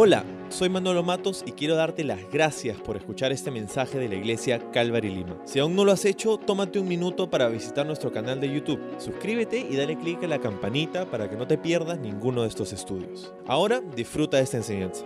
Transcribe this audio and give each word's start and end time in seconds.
Hola, 0.00 0.24
soy 0.48 0.68
Manolo 0.68 1.02
Matos 1.02 1.42
y 1.44 1.50
quiero 1.50 1.74
darte 1.74 2.04
las 2.04 2.20
gracias 2.30 2.76
por 2.76 2.96
escuchar 2.96 3.32
este 3.32 3.50
mensaje 3.50 3.98
de 3.98 4.08
la 4.08 4.14
iglesia 4.14 4.62
Calvary 4.70 5.12
Lima. 5.12 5.34
Si 5.44 5.58
aún 5.58 5.74
no 5.74 5.84
lo 5.84 5.90
has 5.90 6.04
hecho, 6.04 6.36
tómate 6.36 6.78
un 6.78 6.86
minuto 6.86 7.28
para 7.28 7.48
visitar 7.48 7.84
nuestro 7.84 8.12
canal 8.12 8.40
de 8.40 8.48
YouTube. 8.48 8.80
Suscríbete 8.98 9.58
y 9.58 9.74
dale 9.74 9.98
clic 9.98 10.22
a 10.22 10.28
la 10.28 10.38
campanita 10.38 11.10
para 11.10 11.28
que 11.28 11.34
no 11.34 11.48
te 11.48 11.58
pierdas 11.58 11.98
ninguno 11.98 12.42
de 12.42 12.48
estos 12.48 12.72
estudios. 12.72 13.32
Ahora 13.48 13.80
disfruta 13.96 14.36
de 14.36 14.44
esta 14.44 14.58
enseñanza. 14.58 15.04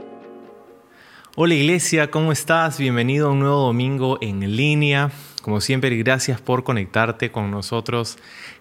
Hola 1.37 1.55
iglesia, 1.55 2.11
¿cómo 2.11 2.31
estás? 2.31 2.77
Bienvenido 2.77 3.29
a 3.29 3.33
un 3.33 3.41
nuevo 3.41 3.63
domingo 3.63 4.19
en 4.21 4.55
línea. 4.55 5.11
Como 5.41 5.63
siempre, 5.63 5.97
gracias 5.97 6.39
por 6.43 6.65
conectarte 6.65 7.33
con 7.33 7.51
nosotros 7.51 8.19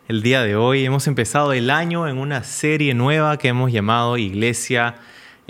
el 0.07 0.23
día 0.23 0.43
de 0.43 0.55
hoy. 0.55 0.85
Hemos 0.85 1.07
empezado 1.07 1.51
el 1.51 1.69
año 1.69 2.07
en 2.07 2.17
una 2.17 2.45
serie 2.45 2.93
nueva 2.93 3.35
que 3.35 3.49
hemos 3.49 3.73
llamado 3.73 4.17
Iglesia 4.17 4.95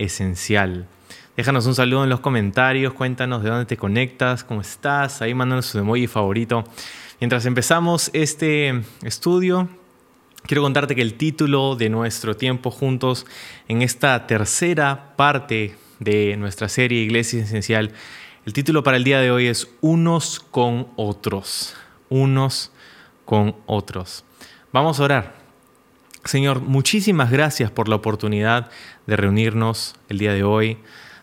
esencial. 0.02 0.88
Déjanos 1.37 1.65
un 1.65 1.75
saludo 1.75 2.04
en 2.04 2.09
los 2.09 2.19
comentarios, 2.19 2.93
cuéntanos 2.93 3.43
de 3.43 3.50
dónde 3.50 3.65
te 3.65 3.78
conectas, 3.78 4.43
cómo 4.43 4.61
estás, 4.61 5.21
ahí 5.21 5.33
mándanos 5.33 5.65
su 5.65 5.79
emoji 5.79 6.07
favorito. 6.07 6.64
Mientras 7.19 7.46
empezamos 7.46 8.09
este 8.14 8.82
estudio, 9.04 9.69
quiero 10.43 10.61
contarte 10.61 10.95
que 10.95 11.01
el 11.01 11.14
título 11.14 11.75
de 11.75 11.89
nuestro 11.89 12.36
tiempo 12.36 12.71
juntos 12.71 13.25
en 13.68 13.82
esta 13.82 14.28
tercera 14.28 15.15
parte 15.15 15.75
de 16.00 16.36
nuestra 16.37 16.68
serie 16.68 17.01
Iglesia 17.01 17.43
Esencial, 17.43 17.93
el 18.45 18.54
título 18.54 18.83
para 18.83 18.97
el 18.97 19.04
día 19.04 19.20
de 19.20 19.29
hoy 19.29 19.47
es 19.47 19.70
Unos 19.81 20.39
con 20.39 20.87
otros, 20.95 21.75
unos 22.09 22.71
con 23.23 23.56
otros. 23.68 24.25
Vamos 24.73 25.00
a 25.00 25.04
orar. 25.04 25.40
Señor, 26.24 26.61
muchísimas 26.61 27.32
gracias 27.32 27.71
por 27.71 27.89
la 27.89 27.96
oportunidad 27.96 28.70
de 29.07 29.16
reunirnos 29.16 29.96
el 30.07 30.20
día 30.20 30.34
de 30.34 30.43
hoy, 30.43 30.78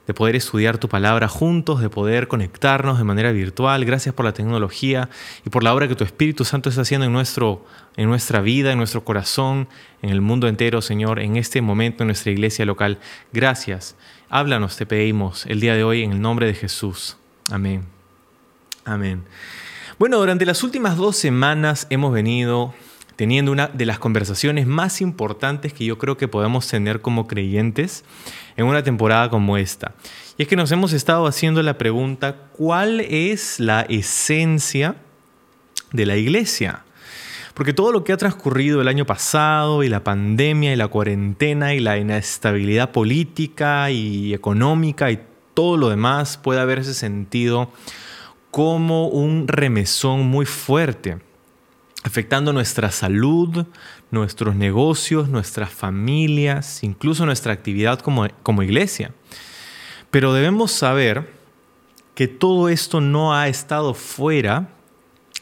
de 0.08 0.14
poder 0.14 0.34
estudiar 0.34 0.78
tu 0.78 0.88
palabra 0.88 1.28
juntos, 1.28 1.80
de 1.80 1.88
poder 1.88 2.26
conectarnos 2.26 2.98
de 2.98 3.04
manera 3.04 3.30
virtual. 3.30 3.84
Gracias 3.84 4.12
por 4.12 4.24
la 4.24 4.32
tecnología 4.32 5.08
y 5.46 5.50
por 5.50 5.62
la 5.62 5.72
obra 5.72 5.86
que 5.86 5.94
tu 5.94 6.02
Espíritu 6.02 6.44
Santo 6.44 6.68
está 6.68 6.82
haciendo 6.82 7.06
en, 7.06 7.12
nuestro, 7.12 7.64
en 7.96 8.08
nuestra 8.08 8.40
vida, 8.40 8.72
en 8.72 8.78
nuestro 8.78 9.04
corazón, 9.04 9.68
en 10.02 10.10
el 10.10 10.20
mundo 10.20 10.48
entero, 10.48 10.82
Señor, 10.82 11.20
en 11.20 11.36
este 11.36 11.60
momento 11.60 12.02
en 12.02 12.08
nuestra 12.08 12.32
iglesia 12.32 12.64
local. 12.64 12.98
Gracias. 13.32 13.94
Háblanos, 14.30 14.76
te 14.76 14.84
pedimos, 14.84 15.46
el 15.46 15.60
día 15.60 15.74
de 15.74 15.84
hoy 15.84 16.02
en 16.02 16.12
el 16.12 16.20
nombre 16.20 16.46
de 16.46 16.54
Jesús. 16.54 17.16
Amén. 17.52 17.84
Amén. 18.84 19.22
Bueno, 19.98 20.18
durante 20.18 20.44
las 20.46 20.62
últimas 20.64 20.96
dos 20.96 21.16
semanas 21.16 21.86
hemos 21.90 22.12
venido 22.12 22.74
teniendo 23.18 23.50
una 23.50 23.66
de 23.66 23.84
las 23.84 23.98
conversaciones 23.98 24.68
más 24.68 25.00
importantes 25.00 25.72
que 25.72 25.84
yo 25.84 25.98
creo 25.98 26.16
que 26.16 26.28
podemos 26.28 26.68
tener 26.68 27.00
como 27.00 27.26
creyentes 27.26 28.04
en 28.56 28.64
una 28.64 28.84
temporada 28.84 29.28
como 29.28 29.56
esta. 29.56 29.96
Y 30.36 30.42
es 30.42 30.48
que 30.48 30.54
nos 30.54 30.70
hemos 30.70 30.92
estado 30.92 31.26
haciendo 31.26 31.60
la 31.64 31.78
pregunta, 31.78 32.36
¿cuál 32.52 33.00
es 33.00 33.58
la 33.58 33.80
esencia 33.88 34.94
de 35.90 36.06
la 36.06 36.16
iglesia? 36.16 36.84
Porque 37.54 37.72
todo 37.72 37.90
lo 37.90 38.04
que 38.04 38.12
ha 38.12 38.16
transcurrido 38.16 38.80
el 38.80 38.86
año 38.86 39.04
pasado 39.04 39.82
y 39.82 39.88
la 39.88 40.04
pandemia 40.04 40.72
y 40.72 40.76
la 40.76 40.86
cuarentena 40.86 41.74
y 41.74 41.80
la 41.80 41.98
inestabilidad 41.98 42.92
política 42.92 43.90
y 43.90 44.32
económica 44.32 45.10
y 45.10 45.18
todo 45.54 45.76
lo 45.76 45.88
demás 45.88 46.36
puede 46.36 46.60
haberse 46.60 46.94
sentido 46.94 47.72
como 48.52 49.08
un 49.08 49.48
remesón 49.48 50.24
muy 50.24 50.46
fuerte 50.46 51.18
afectando 52.04 52.52
nuestra 52.52 52.90
salud, 52.90 53.66
nuestros 54.10 54.54
negocios, 54.54 55.28
nuestras 55.28 55.70
familias, 55.70 56.82
incluso 56.82 57.26
nuestra 57.26 57.52
actividad 57.52 58.00
como, 58.00 58.28
como 58.42 58.62
iglesia. 58.62 59.12
Pero 60.10 60.32
debemos 60.32 60.72
saber 60.72 61.32
que 62.14 62.28
todo 62.28 62.68
esto 62.68 63.00
no 63.00 63.34
ha 63.34 63.48
estado 63.48 63.94
fuera 63.94 64.70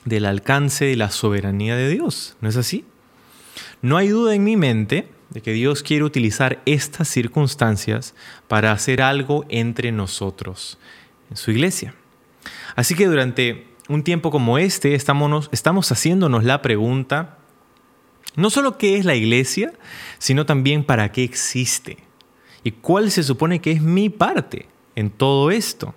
del 0.04 0.24
alcance 0.24 0.84
de 0.84 0.96
la 0.96 1.10
soberanía 1.10 1.76
de 1.76 1.88
Dios, 1.88 2.36
¿no 2.40 2.48
es 2.48 2.56
así? 2.56 2.84
No 3.82 3.96
hay 3.96 4.08
duda 4.08 4.34
en 4.34 4.44
mi 4.44 4.56
mente 4.56 5.08
de 5.30 5.40
que 5.40 5.52
Dios 5.52 5.82
quiere 5.82 6.04
utilizar 6.04 6.62
estas 6.66 7.08
circunstancias 7.08 8.14
para 8.48 8.72
hacer 8.72 9.02
algo 9.02 9.44
entre 9.48 9.92
nosotros, 9.92 10.78
en 11.30 11.36
su 11.36 11.50
iglesia. 11.50 11.94
Así 12.74 12.94
que 12.94 13.06
durante 13.06 13.65
un 13.88 14.02
tiempo 14.02 14.30
como 14.30 14.58
este 14.58 14.94
estamos, 14.94 15.48
estamos 15.52 15.90
haciéndonos 15.92 16.44
la 16.44 16.62
pregunta, 16.62 17.38
no 18.34 18.50
solo 18.50 18.78
qué 18.78 18.96
es 18.96 19.04
la 19.04 19.14
iglesia, 19.14 19.72
sino 20.18 20.46
también 20.46 20.84
para 20.84 21.12
qué 21.12 21.24
existe 21.24 21.98
y 22.64 22.72
cuál 22.72 23.10
se 23.10 23.22
supone 23.22 23.60
que 23.60 23.72
es 23.72 23.80
mi 23.80 24.10
parte 24.10 24.66
en 24.94 25.10
todo 25.10 25.50
esto. 25.50 25.94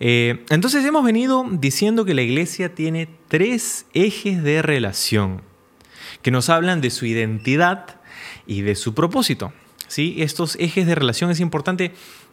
Eh, 0.00 0.44
entonces 0.50 0.84
hemos 0.84 1.04
venido 1.04 1.46
diciendo 1.50 2.04
que 2.04 2.14
la 2.14 2.22
iglesia 2.22 2.74
tiene 2.74 3.08
tres 3.28 3.86
ejes 3.94 4.42
de 4.42 4.60
relación 4.60 5.42
que 6.22 6.30
nos 6.30 6.48
hablan 6.48 6.80
de 6.80 6.90
su 6.90 7.06
identidad 7.06 8.00
y 8.46 8.62
de 8.62 8.74
su 8.74 8.94
propósito. 8.94 9.52
¿sí? 9.88 10.16
Estos 10.18 10.56
ejes 10.56 10.86
de 10.86 10.94
relación 10.94 11.30
es 11.30 11.40
importante 11.40 11.92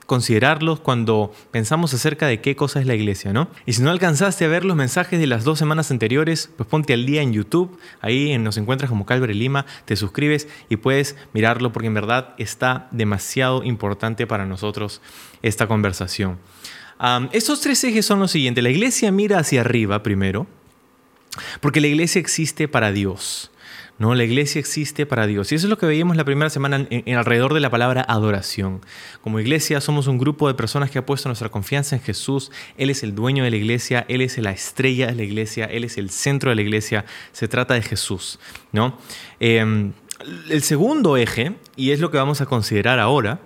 considerarlos 0.10 0.80
cuando 0.80 1.32
pensamos 1.52 1.94
acerca 1.94 2.26
de 2.26 2.42
qué 2.42 2.56
cosa 2.56 2.80
es 2.80 2.88
la 2.88 2.96
iglesia, 2.96 3.32
¿no? 3.32 3.48
Y 3.68 3.74
si 3.74 3.84
no 3.84 3.92
alcanzaste 3.92 4.44
a 4.44 4.48
ver 4.48 4.66
los 4.66 4.76
mensajes 4.76 5.20
de 5.20 5.28
las 5.28 5.44
dos 5.44 5.60
semanas 5.60 5.92
anteriores, 5.92 6.50
pues 6.58 6.68
ponte 6.68 6.94
al 6.94 7.06
día 7.06 7.22
en 7.22 7.32
YouTube, 7.32 7.80
ahí 8.02 8.36
nos 8.40 8.58
encuentras 8.58 8.90
como 8.90 9.06
Calvary 9.06 9.36
Lima, 9.36 9.68
te 9.86 9.96
suscribes 9.96 10.48
y 10.68 10.78
puedes 10.78 11.16
mirarlo 11.32 11.72
porque 11.72 11.86
en 11.86 11.94
verdad 11.94 12.34
está 12.40 12.88
demasiado 12.90 13.64
importante 13.64 14.26
para 14.26 14.48
nosotros 14.48 15.00
esta 15.44 15.68
conversación. 15.68 16.40
estos 17.32 17.62
tres 17.62 17.84
ejes 17.84 18.04
son 18.04 18.20
los 18.20 18.32
siguientes. 18.32 18.64
La 18.64 18.72
iglesia 18.72 19.12
mira 19.12 19.38
hacia 19.38 19.62
arriba 19.62 20.02
primero, 20.02 20.48
porque 21.62 21.82
la 21.82 21.88
iglesia 21.88 22.20
existe 22.20 22.68
para 22.68 22.92
Dios. 22.92 23.52
¿No? 24.00 24.16
La 24.16 24.24
iglesia 24.24 24.60
existe 24.60 25.06
para 25.06 25.28
Dios. 25.28 25.52
Y 25.52 25.56
eso 25.56 25.68
es 25.68 25.70
lo 25.70 25.78
que 25.78 25.86
veíamos 25.86 26.16
la 26.16 26.24
primera 26.24 26.50
semana 26.50 26.88
en, 26.90 27.16
alrededor 27.16 27.54
de 27.54 27.60
la 27.60 27.70
palabra 27.70 28.04
adoración. 28.08 28.82
Como 29.22 29.40
iglesia 29.40 29.82
somos 29.82 30.08
un 30.08 30.18
grupo 30.18 30.48
de 30.48 30.54
personas 30.56 30.90
que 30.90 31.00
ha 31.00 31.06
puesto 31.06 31.30
nuestra 31.30 31.50
confianza 31.50 31.98
en 31.98 32.02
Jesús. 32.02 32.50
Él 32.78 32.90
es 32.90 33.04
el 33.04 33.14
dueño 33.14 33.44
de 33.44 33.52
la 33.52 33.58
iglesia, 33.58 34.06
Él 34.08 34.22
es 34.22 34.38
la 34.38 34.52
estrella 34.52 35.08
de 35.08 35.16
la 35.16 35.24
iglesia, 35.24 35.66
Él 35.66 35.84
es 35.84 35.98
el 35.98 36.10
centro 36.10 36.50
de 36.50 36.56
la 36.56 36.62
iglesia. 36.62 37.06
Se 37.34 37.48
trata 37.50 37.74
de 37.74 37.82
Jesús. 37.82 38.40
¿no? 38.72 38.98
Em, 39.40 39.92
el 40.50 40.64
segundo 40.64 41.18
eje, 41.18 41.58
y 41.76 41.92
es 41.92 42.00
lo 42.00 42.10
que 42.10 42.18
vamos 42.18 42.40
a 42.40 42.46
considerar 42.46 43.00
ahora, 43.00 43.42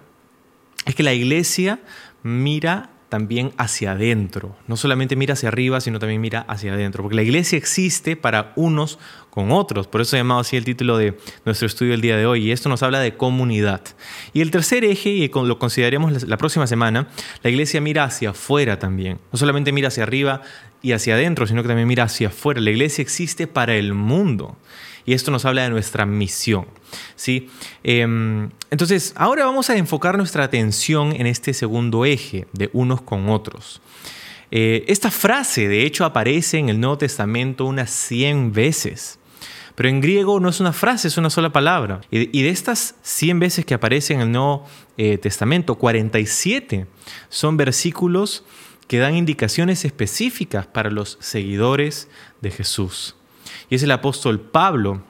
es 0.86 0.94
que 0.94 1.04
la 1.04 1.14
iglesia 1.14 1.80
mira 2.22 2.93
también 3.14 3.54
hacia 3.60 3.92
adentro. 3.92 4.56
No 4.68 4.76
solamente 4.76 5.16
mira 5.16 5.34
hacia 5.34 5.50
arriba, 5.50 5.80
sino 5.82 6.00
también 6.00 6.20
mira 6.20 6.40
hacia 6.48 6.74
adentro. 6.74 7.04
Porque 7.04 7.16
la 7.16 7.22
iglesia 7.22 7.60
existe 7.60 8.16
para 8.16 8.54
unos 8.56 8.98
con 9.30 9.52
otros. 9.52 9.86
Por 9.86 10.02
eso 10.02 10.16
he 10.16 10.20
llamado 10.20 10.40
así 10.40 10.58
el 10.58 10.66
título 10.66 10.98
de 10.98 11.16
nuestro 11.46 11.68
estudio 11.68 11.94
el 11.94 12.02
día 12.02 12.18
de 12.18 12.26
hoy. 12.26 12.48
Y 12.48 12.52
esto 12.52 12.70
nos 12.70 12.82
habla 12.82 13.00
de 13.02 13.14
comunidad. 13.14 13.82
Y 14.34 14.42
el 14.42 14.50
tercer 14.50 14.84
eje, 14.84 15.12
y 15.12 15.28
lo 15.28 15.60
consideraremos 15.60 16.28
la 16.28 16.38
próxima 16.38 16.66
semana, 16.66 17.08
la 17.44 17.52
iglesia 17.52 17.82
mira 17.82 18.04
hacia 18.04 18.32
afuera 18.32 18.80
también. 18.80 19.20
No 19.32 19.38
solamente 19.38 19.72
mira 19.72 19.90
hacia 19.90 20.02
arriba 20.02 20.42
y 20.82 20.94
hacia 20.94 21.14
adentro, 21.14 21.46
sino 21.46 21.62
que 21.62 21.68
también 21.68 21.88
mira 21.88 22.06
hacia 22.06 22.30
afuera. 22.30 22.62
La 22.62 22.72
iglesia 22.72 23.04
existe 23.04 23.46
para 23.46 23.76
el 23.76 23.94
mundo. 23.94 24.58
Y 25.06 25.14
esto 25.14 25.32
nos 25.32 25.46
habla 25.46 25.64
de 25.64 25.70
nuestra 25.70 26.06
misión. 26.06 26.66
¿sí? 27.16 27.50
Em, 27.84 28.50
entonces, 28.72 29.14
ahora 29.16 29.46
vamos 29.46 29.70
a 29.70 29.78
enfocar 29.78 30.18
nuestra 30.18 30.44
atención 30.44 31.14
en 31.14 31.28
este 31.28 31.54
segundo 31.54 32.06
eje 32.06 32.48
de 32.54 32.70
unos 32.74 33.02
con 33.02 33.30
otros. 33.30 33.82
Eh, 34.52 34.86
esta 34.88 35.10
frase, 35.10 35.68
de 35.68 35.84
hecho, 35.84 36.06
aparece 36.06 36.60
en 36.60 36.70
el 36.70 36.80
Nuevo 36.80 36.98
Testamento 37.00 37.66
unas 37.66 37.90
100 37.90 38.54
veces. 38.54 39.20
Pero 39.76 39.90
en 39.90 40.02
griego 40.02 40.40
no 40.40 40.50
es 40.50 40.60
una 40.60 40.74
frase, 40.74 41.08
es 41.08 41.18
una 41.18 41.32
sola 41.32 41.52
palabra. 41.52 42.02
Y 42.12 42.44
de, 42.44 42.50
estas 42.50 42.96
100 43.02 43.40
veces 43.40 43.66
que 43.66 43.74
aparece 43.74 44.14
en 44.14 44.22
el 44.22 44.32
Nuevo 44.32 44.66
eh, 44.98 45.18
Testamento, 45.18 45.76
47 45.76 46.86
son 47.30 47.58
versículos 47.58 48.44
que 48.88 49.00
dan 49.00 49.16
indicaciones 49.16 49.86
específicas 49.86 50.68
para 50.68 50.92
los 50.92 51.18
seguidores 51.20 52.08
de 52.42 52.52
Jesús. 52.52 53.16
Y 53.70 53.76
es 53.76 53.84
el 53.84 53.92
apóstol 53.92 54.40
Pablo 54.40 55.02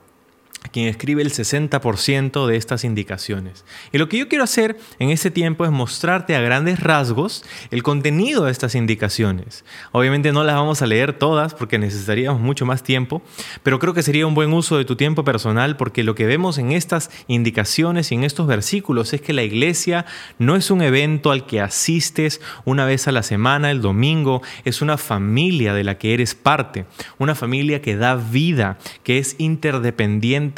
quien 0.71 0.87
escribe 0.87 1.21
el 1.21 1.31
60% 1.31 2.47
de 2.47 2.57
estas 2.57 2.83
indicaciones. 2.83 3.65
Y 3.91 3.97
lo 3.97 4.09
que 4.09 4.17
yo 4.17 4.27
quiero 4.27 4.43
hacer 4.43 4.77
en 4.99 5.09
este 5.09 5.31
tiempo 5.31 5.65
es 5.65 5.71
mostrarte 5.71 6.35
a 6.35 6.41
grandes 6.41 6.79
rasgos 6.79 7.43
el 7.71 7.83
contenido 7.83 8.45
de 8.45 8.51
estas 8.51 8.75
indicaciones. 8.75 9.65
Obviamente 9.91 10.31
no 10.31 10.43
las 10.43 10.55
vamos 10.55 10.81
a 10.81 10.87
leer 10.87 11.13
todas 11.13 11.53
porque 11.53 11.77
necesitaríamos 11.77 12.41
mucho 12.41 12.65
más 12.65 12.83
tiempo, 12.83 13.21
pero 13.61 13.79
creo 13.79 13.93
que 13.93 14.03
sería 14.03 14.27
un 14.27 14.35
buen 14.35 14.53
uso 14.53 14.77
de 14.77 14.85
tu 14.85 14.95
tiempo 14.95 15.23
personal 15.23 15.77
porque 15.77 16.03
lo 16.03 16.15
que 16.15 16.25
vemos 16.25 16.57
en 16.57 16.71
estas 16.71 17.09
indicaciones 17.27 18.11
y 18.11 18.15
en 18.15 18.23
estos 18.23 18.47
versículos 18.47 19.13
es 19.13 19.21
que 19.21 19.33
la 19.33 19.43
iglesia 19.43 20.05
no 20.39 20.55
es 20.55 20.71
un 20.71 20.81
evento 20.81 21.31
al 21.31 21.45
que 21.45 21.61
asistes 21.61 22.41
una 22.65 22.85
vez 22.85 23.07
a 23.07 23.11
la 23.11 23.23
semana, 23.23 23.71
el 23.71 23.81
domingo, 23.81 24.41
es 24.65 24.81
una 24.81 24.97
familia 24.97 25.73
de 25.73 25.83
la 25.83 25.97
que 25.97 26.13
eres 26.13 26.35
parte, 26.35 26.85
una 27.17 27.35
familia 27.35 27.81
que 27.81 27.95
da 27.95 28.15
vida, 28.15 28.77
que 29.03 29.17
es 29.17 29.35
interdependiente 29.37 30.52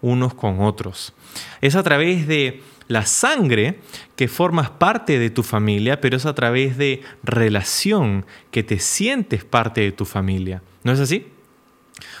unos 0.00 0.34
con 0.34 0.60
otros. 0.60 1.12
Es 1.60 1.74
a 1.74 1.82
través 1.82 2.26
de 2.26 2.62
la 2.88 3.04
sangre 3.04 3.80
que 4.16 4.28
formas 4.28 4.70
parte 4.70 5.18
de 5.18 5.30
tu 5.30 5.42
familia, 5.42 6.00
pero 6.00 6.16
es 6.16 6.26
a 6.26 6.34
través 6.34 6.78
de 6.78 7.02
relación 7.22 8.24
que 8.50 8.62
te 8.62 8.78
sientes 8.78 9.44
parte 9.44 9.82
de 9.82 9.92
tu 9.92 10.04
familia. 10.04 10.62
¿No 10.82 10.92
es 10.92 11.00
así? 11.00 11.26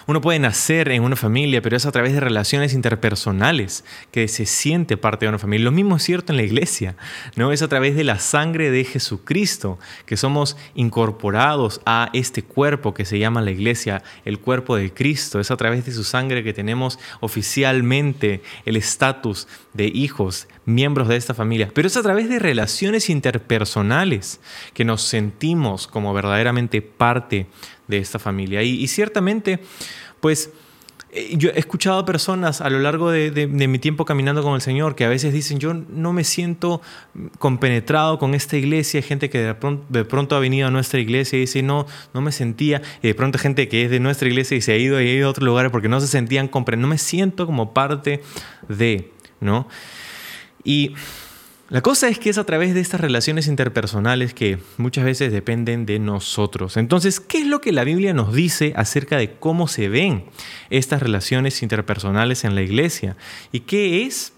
Uno 0.08 0.22
puede 0.22 0.38
nacer 0.38 0.88
en 0.88 1.02
una 1.02 1.16
familia, 1.16 1.60
pero 1.60 1.76
es 1.76 1.84
a 1.84 1.92
través 1.92 2.14
de 2.14 2.20
relaciones 2.20 2.72
interpersonales 2.72 3.84
que 4.10 4.26
se 4.26 4.46
siente 4.46 4.96
parte 4.96 5.26
de 5.26 5.28
una 5.28 5.38
familia. 5.38 5.66
Lo 5.66 5.70
mismo 5.70 5.96
es 5.96 6.02
cierto 6.02 6.32
en 6.32 6.38
la 6.38 6.44
iglesia, 6.44 6.96
¿no? 7.36 7.52
Es 7.52 7.60
a 7.60 7.68
través 7.68 7.94
de 7.94 8.04
la 8.04 8.18
sangre 8.18 8.70
de 8.70 8.84
Jesucristo 8.84 9.78
que 10.06 10.16
somos 10.16 10.56
incorporados 10.74 11.82
a 11.84 12.08
este 12.14 12.42
cuerpo 12.42 12.94
que 12.94 13.04
se 13.04 13.18
llama 13.18 13.42
la 13.42 13.50
iglesia, 13.50 14.02
el 14.24 14.38
cuerpo 14.38 14.76
de 14.76 14.94
Cristo. 14.94 15.40
Es 15.40 15.50
a 15.50 15.58
través 15.58 15.84
de 15.84 15.92
su 15.92 16.04
sangre 16.04 16.42
que 16.42 16.54
tenemos 16.54 16.98
oficialmente 17.20 18.40
el 18.64 18.76
estatus 18.76 19.46
de 19.74 19.88
hijos, 19.88 20.48
miembros 20.64 21.08
de 21.08 21.16
esta 21.16 21.34
familia. 21.34 21.70
Pero 21.74 21.86
es 21.86 21.98
a 21.98 22.02
través 22.02 22.30
de 22.30 22.38
relaciones 22.38 23.10
interpersonales 23.10 24.40
que 24.72 24.86
nos 24.86 25.02
sentimos 25.02 25.86
como 25.86 26.14
verdaderamente 26.14 26.80
parte 26.80 27.46
de 27.88 27.98
esta 27.98 28.18
familia. 28.18 28.62
Y, 28.62 28.86
ciertamente, 28.86 29.60
pues 30.20 30.50
eh, 31.10 31.34
yo 31.36 31.50
he 31.50 31.58
escuchado 31.58 32.04
personas 32.04 32.60
a 32.60 32.68
lo 32.68 32.78
largo 32.78 33.10
de, 33.10 33.46
mi 33.46 33.78
tiempo 33.78 34.04
caminando 34.04 34.42
con 34.42 34.54
el 34.54 34.60
Señor 34.60 34.94
que 34.94 35.04
a 35.04 35.08
veces 35.08 35.32
dicen, 35.32 35.58
yo 35.58 35.72
no 35.74 36.12
me 36.12 36.22
siento 36.22 36.82
compenetrado 37.38 38.18
con 38.18 38.34
esta 38.34 38.56
iglesia. 38.56 38.98
Hay 38.98 39.02
gente 39.02 39.30
que 39.30 39.38
de 39.38 39.54
pronto, 39.54 39.86
de 39.88 40.04
pronto, 40.04 40.36
ha 40.36 40.38
venido 40.38 40.68
a 40.68 40.70
nuestra 40.70 41.00
iglesia 41.00 41.38
y 41.38 41.40
dice, 41.40 41.62
no, 41.62 41.86
no 42.12 42.20
me 42.20 42.30
sentía. 42.30 42.82
Y 43.02 43.08
de 43.08 43.14
pronto 43.14 43.38
gente 43.38 43.68
que 43.68 43.84
es 43.84 43.90
de 43.90 44.00
nuestra 44.00 44.28
iglesia 44.28 44.56
y 44.56 44.60
se 44.60 44.72
ha 44.72 44.76
ido 44.76 45.00
y 45.00 45.08
ha 45.08 45.12
ido 45.12 45.28
a 45.28 45.30
otros 45.30 45.46
lugares 45.46 45.72
porque 45.72 45.88
no 45.88 46.00
se 46.00 46.06
sentían 46.06 46.46
comprendidos. 46.48 46.88
No 46.88 46.94
me 46.94 46.98
siento 46.98 47.46
como 47.46 47.72
parte 47.72 48.22
de, 48.68 49.10
¿no? 49.40 49.66
Y 50.62 50.94
la 51.70 51.82
cosa 51.82 52.08
es 52.08 52.18
que 52.18 52.30
es 52.30 52.38
a 52.38 52.44
través 52.44 52.72
de 52.72 52.80
estas 52.80 53.00
relaciones 53.00 53.46
interpersonales 53.46 54.32
que 54.32 54.58
muchas 54.78 55.04
veces 55.04 55.32
dependen 55.32 55.84
de 55.84 55.98
nosotros. 55.98 56.78
Entonces, 56.78 57.20
¿qué 57.20 57.38
es 57.38 57.46
lo 57.46 57.60
que 57.60 57.72
la 57.72 57.84
Biblia 57.84 58.14
nos 58.14 58.32
dice 58.32 58.72
acerca 58.74 59.18
de 59.18 59.34
cómo 59.34 59.68
se 59.68 59.90
ven 59.90 60.24
estas 60.70 61.02
relaciones 61.02 61.62
interpersonales 61.62 62.44
en 62.44 62.54
la 62.54 62.62
iglesia? 62.62 63.18
¿Y 63.52 63.60
qué 63.60 64.06
es 64.06 64.32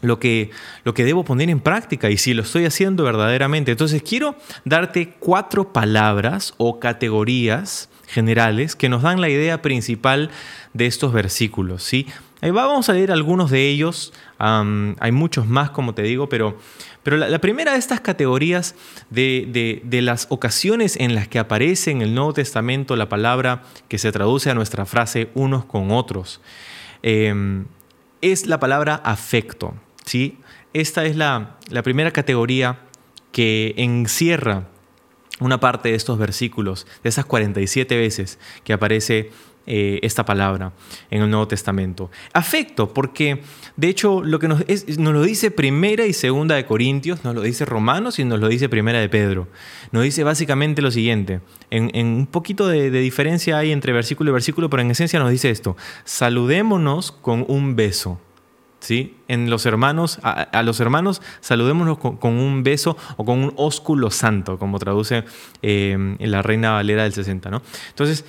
lo 0.00 0.18
que, 0.18 0.50
lo 0.84 0.94
que 0.94 1.04
debo 1.04 1.24
poner 1.24 1.50
en 1.50 1.60
práctica 1.60 2.08
y 2.08 2.16
si 2.16 2.32
lo 2.32 2.42
estoy 2.42 2.64
haciendo 2.64 3.04
verdaderamente? 3.04 3.72
Entonces, 3.72 4.02
quiero 4.02 4.34
darte 4.64 5.10
cuatro 5.18 5.74
palabras 5.74 6.54
o 6.56 6.80
categorías 6.80 7.90
generales 8.06 8.76
que 8.76 8.88
nos 8.88 9.02
dan 9.02 9.20
la 9.20 9.28
idea 9.28 9.60
principal 9.60 10.30
de 10.72 10.86
estos 10.86 11.12
versículos. 11.12 11.82
¿sí? 11.82 12.06
Vamos 12.42 12.88
a 12.88 12.92
leer 12.92 13.10
algunos 13.12 13.50
de 13.50 13.68
ellos, 13.68 14.12
hay 14.38 15.12
muchos 15.12 15.46
más 15.46 15.70
como 15.70 15.94
te 15.94 16.02
digo, 16.02 16.28
pero, 16.28 16.58
pero 17.02 17.16
la, 17.16 17.38
primera 17.38 17.72
de 17.72 17.78
estas 17.78 18.00
categorías 18.00 18.74
de, 19.08 19.80
las 20.02 20.26
ocasiones 20.28 20.96
en 20.96 21.14
las 21.14 21.28
que 21.28 21.38
aparece 21.38 21.90
en 21.90 22.02
el 22.02 22.14
Nuevo 22.14 22.34
Testamento 22.34 22.94
la 22.94 23.08
palabra 23.08 23.62
que 23.88 23.98
se 23.98 24.12
traduce 24.12 24.50
a 24.50 24.54
nuestra 24.54 24.84
frase 24.84 25.30
unos 25.34 25.64
con 25.64 25.90
otros, 25.90 26.42
em, 27.02 27.64
es 28.20 28.46
la 28.46 28.60
palabra 28.60 28.96
afecto. 28.96 29.74
¿sí? 30.04 30.38
Esta 30.74 31.06
es 31.06 31.16
la, 31.16 31.56
la 31.70 31.82
primera 31.82 32.10
categoría 32.10 32.80
que 33.32 33.74
encierra 33.78 34.68
una 35.40 35.58
parte 35.58 35.88
de 35.90 35.94
estos 35.94 36.18
versículos, 36.18 36.86
de 37.02 37.08
esas 37.08 37.24
47 37.24 37.96
veces 37.96 38.38
que 38.62 38.72
aparece 38.72 39.30
eh, 39.68 39.98
esta 40.02 40.24
palabra 40.24 40.72
en 41.10 41.22
el 41.22 41.30
Nuevo 41.30 41.48
Testamento. 41.48 42.08
Afecto, 42.32 42.94
porque 42.94 43.42
de 43.76 43.88
hecho 43.88 44.22
lo 44.22 44.38
que 44.38 44.46
nos, 44.46 44.60
nos, 44.98 45.12
lo 45.12 45.22
dice 45.22 45.50
primera 45.50 46.06
y 46.06 46.12
segunda 46.12 46.54
de 46.54 46.66
Corintios, 46.66 47.24
nos 47.24 47.34
lo 47.34 47.42
dice 47.42 47.64
Romanos 47.64 48.20
y 48.20 48.24
nos 48.24 48.38
lo 48.38 48.46
dice 48.46 48.68
primera 48.68 49.00
de 49.00 49.08
Pedro. 49.08 49.48
Nos 49.90 50.04
dice 50.04 50.22
básicamente 50.22 50.82
lo 50.82 50.92
siguiente, 50.92 51.40
en, 51.70 51.90
un 52.06 52.26
poquito 52.26 52.68
de, 52.68 52.90
diferencia 52.90 53.58
hay 53.58 53.72
entre 53.72 53.92
versículo 53.92 54.30
y 54.30 54.34
versículo, 54.34 54.70
pero 54.70 54.82
en 54.82 54.90
esencia 54.92 55.18
nos 55.18 55.30
dice 55.30 55.50
esto, 55.50 55.76
saludémonos 56.04 57.10
con 57.10 57.44
un 57.48 57.76
beso. 57.76 58.20
¿Sí? 58.78 59.16
En 59.26 59.50
los 59.50 59.66
hermanos, 59.66 60.20
a, 60.22 60.62
los 60.62 60.78
hermanos 60.78 61.20
saludémonos 61.40 61.98
con, 61.98 62.38
un 62.38 62.62
beso 62.62 62.96
o 63.16 63.24
con 63.24 63.38
un 63.40 63.52
ósculo 63.56 64.12
santo, 64.12 64.60
como 64.60 64.78
traduce 64.78 65.24
eh, 65.62 65.92
en 65.92 66.30
la 66.30 66.42
Reina 66.42 66.72
Valera 66.72 67.02
del 67.02 67.12
60. 67.12 67.50
¿no? 67.50 67.62
Entonces, 67.88 68.24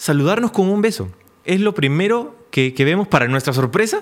saludarnos 0.00 0.50
con 0.50 0.70
un 0.70 0.80
beso. 0.80 1.10
Es 1.44 1.60
lo 1.60 1.74
primero 1.74 2.34
que, 2.50 2.72
vemos 2.78 3.06
para 3.06 3.28
nuestra 3.28 3.52
sorpresa, 3.52 4.00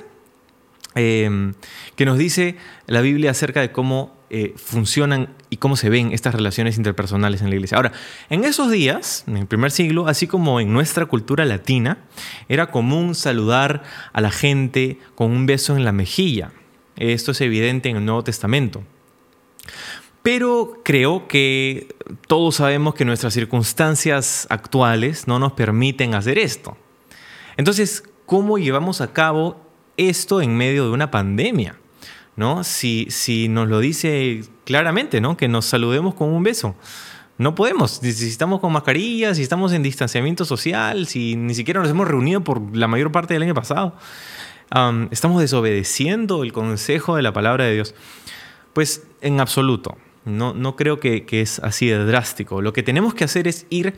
em, 0.95 1.55
que 1.97 2.07
nos 2.07 2.17
dice 2.17 2.55
la 2.87 3.01
Biblia 3.01 3.33
acerca 3.33 3.61
de 3.61 3.73
cómo 3.73 4.17
eh, 4.31 4.55
funcionan 4.57 5.35
y 5.51 5.57
cómo 5.57 5.75
se 5.75 5.89
ven 5.89 6.13
estas 6.13 6.35
relaciones 6.35 6.77
interpersonales 6.77 7.43
en 7.43 7.49
la 7.49 7.57
iglesia. 7.57 7.79
Ahora, 7.79 7.93
en 8.31 8.45
esos 8.45 8.71
días, 8.71 9.25
en 9.27 9.39
el 9.39 9.47
primer 9.47 9.73
siglo, 9.73 10.07
así 10.07 10.29
como 10.29 10.61
en 10.61 10.73
nuestra 10.73 11.07
cultura 11.07 11.45
latina, 11.45 11.99
era 12.49 12.71
común 12.71 13.17
saludar 13.17 13.83
a 14.13 14.21
la 14.21 14.31
gente 14.31 14.99
con 15.17 15.33
un 15.33 15.47
beso 15.47 15.77
en 15.77 15.85
la 15.85 15.93
mejilla. 15.93 16.53
Esto 16.95 17.33
es 17.33 17.41
evidente 17.41 17.89
en 17.89 17.97
el 17.97 18.05
Nuevo 18.05 18.23
Testamento. 18.23 18.85
Pero 20.29 20.83
creo 20.85 21.27
que 21.27 21.97
todos 22.27 22.57
sabemos 22.57 22.95
que 22.95 23.07
nuestras 23.07 23.33
circunstancias 23.33 24.47
actuales 24.51 25.27
no 25.27 25.39
nos 25.39 25.53
permiten 25.53 26.15
hacer 26.15 26.37
esto. 26.37 26.77
Entonces, 27.57 28.03
¿cómo 28.27 28.59
llevamos 28.59 29.01
a 29.01 29.15
cabo 29.15 29.59
esto 29.97 30.43
en 30.43 30.55
medio 30.55 30.85
de 30.85 30.91
una 30.91 31.11
pandemia? 31.11 31.77
¿No? 32.37 32.63
Si, 32.63 33.09
nos 33.49 33.69
lo 33.69 33.81
dice 33.81 34.43
claramente, 34.67 35.23
¿no? 35.23 35.39
Que 35.39 35.49
nos 35.49 35.65
saludemos 35.65 36.13
con 36.13 36.29
un 36.29 36.43
beso. 36.43 36.77
No 37.39 37.55
podemos, 37.55 37.93
si 37.93 38.29
estamos 38.29 38.61
con 38.61 38.71
mascarillas, 38.71 39.39
si 39.39 39.43
estamos 39.43 39.73
en 39.73 39.83
distanciamiento 39.83 40.45
social, 40.45 41.07
si 41.07 41.37
ni 41.37 41.55
siquiera 41.55 41.81
nos 41.81 41.89
hemos 41.89 42.07
reunido 42.07 42.45
por 42.45 42.77
la 42.77 42.87
mayor 42.87 43.11
parte 43.13 43.33
del 43.33 43.45
año 43.45 43.55
pasado. 43.55 43.97
estamos 45.11 45.41
desobedeciendo 45.41 46.43
el 46.43 46.53
consejo 46.53 47.17
de 47.17 47.23
la 47.23 47.33
palabra 47.33 47.65
de 47.65 47.73
Dios. 47.73 47.95
Pues 48.75 49.07
en 49.23 49.41
absoluto. 49.41 49.97
No, 50.29 50.77
creo 50.77 51.01
que, 51.01 51.25
es 51.31 51.59
así 51.61 51.87
de 51.87 52.05
drástico. 52.05 52.63
Lo 52.63 52.73
que 52.73 52.83
tenemos 52.83 53.15
que 53.15 53.25
hacer 53.25 53.49
es 53.49 53.67
ir 53.71 53.95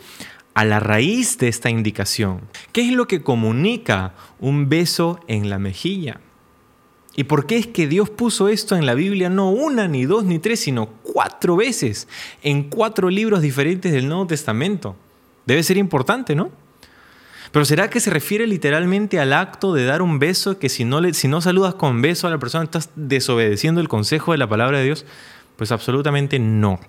a 0.54 0.64
la 0.64 0.80
raíz 0.80 1.38
de 1.38 1.48
esta 1.48 1.70
indicación. 1.70 2.42
¿Qué 2.72 2.82
es 2.82 2.92
lo 2.92 3.06
que 3.06 3.22
comunica 3.22 4.14
un 4.38 4.68
beso 4.68 5.20
en 5.26 5.50
la 5.50 5.58
mejilla? 5.58 6.20
¿Y 7.16 7.24
por 7.24 7.46
qué 7.46 7.58
es 7.58 7.66
que 7.66 7.86
Dios 7.88 8.08
puso 8.08 8.48
esto 8.48 8.76
en 8.76 8.86
la 8.86 8.94
Biblia 8.94 9.28
no 9.28 9.50
una, 9.50 9.88
ni 9.88 10.04
dos, 10.04 10.24
ni 10.24 10.38
tres, 10.38 10.60
sino 10.60 10.86
cuatro 11.02 11.56
veces 11.56 12.08
en 12.42 12.64
cuatro 12.64 13.10
libros 13.10 13.42
diferentes 13.42 13.92
del 13.92 14.08
Nuevo 14.08 14.26
Testamento? 14.26 14.96
Debe 15.46 15.62
ser 15.62 15.76
importante, 15.76 16.36
¿no? 16.36 16.50
Pero 17.52 17.64
¿será 17.64 17.90
que 17.90 17.98
se 17.98 18.10
refiere 18.10 18.46
literalmente 18.46 19.18
al 19.18 19.32
acto 19.32 19.74
de 19.74 19.84
dar 19.84 20.02
un 20.02 20.20
beso 20.20 20.58
que 20.58 20.68
si 20.68 20.84
no, 20.84 21.00
le, 21.00 21.14
si 21.14 21.26
no 21.26 21.40
saludas 21.40 21.74
con 21.74 22.00
beso 22.00 22.28
a 22.28 22.30
la 22.30 22.38
persona 22.38 22.64
estás 22.64 22.90
desobedeciendo 22.94 23.80
el 23.80 23.88
consejo 23.88 24.32
de 24.32 24.38
la 24.38 24.48
palabra 24.48 24.78
de 24.78 24.84
Dios? 24.84 25.04
Pues 25.60 25.72
absolutamente 25.72 26.38
no. 26.38 26.80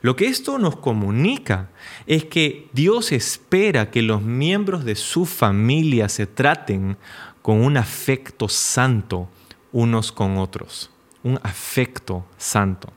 Lo 0.00 0.16
que 0.16 0.24
esto 0.24 0.56
nos 0.56 0.76
comunica 0.76 1.68
es 2.06 2.24
que 2.24 2.66
Dios 2.72 3.12
espera 3.12 3.90
que 3.90 4.00
los 4.00 4.22
miembros 4.22 4.86
de 4.86 4.94
su 4.94 5.26
familia 5.26 6.08
se 6.08 6.26
traten 6.26 6.96
con 7.42 7.60
un 7.62 7.76
afecto 7.76 8.48
santo 8.48 9.28
unos 9.70 10.12
con 10.12 10.38
otros. 10.38 10.88
Un 11.24 11.38
afecto 11.42 12.24
santo. 12.38 12.90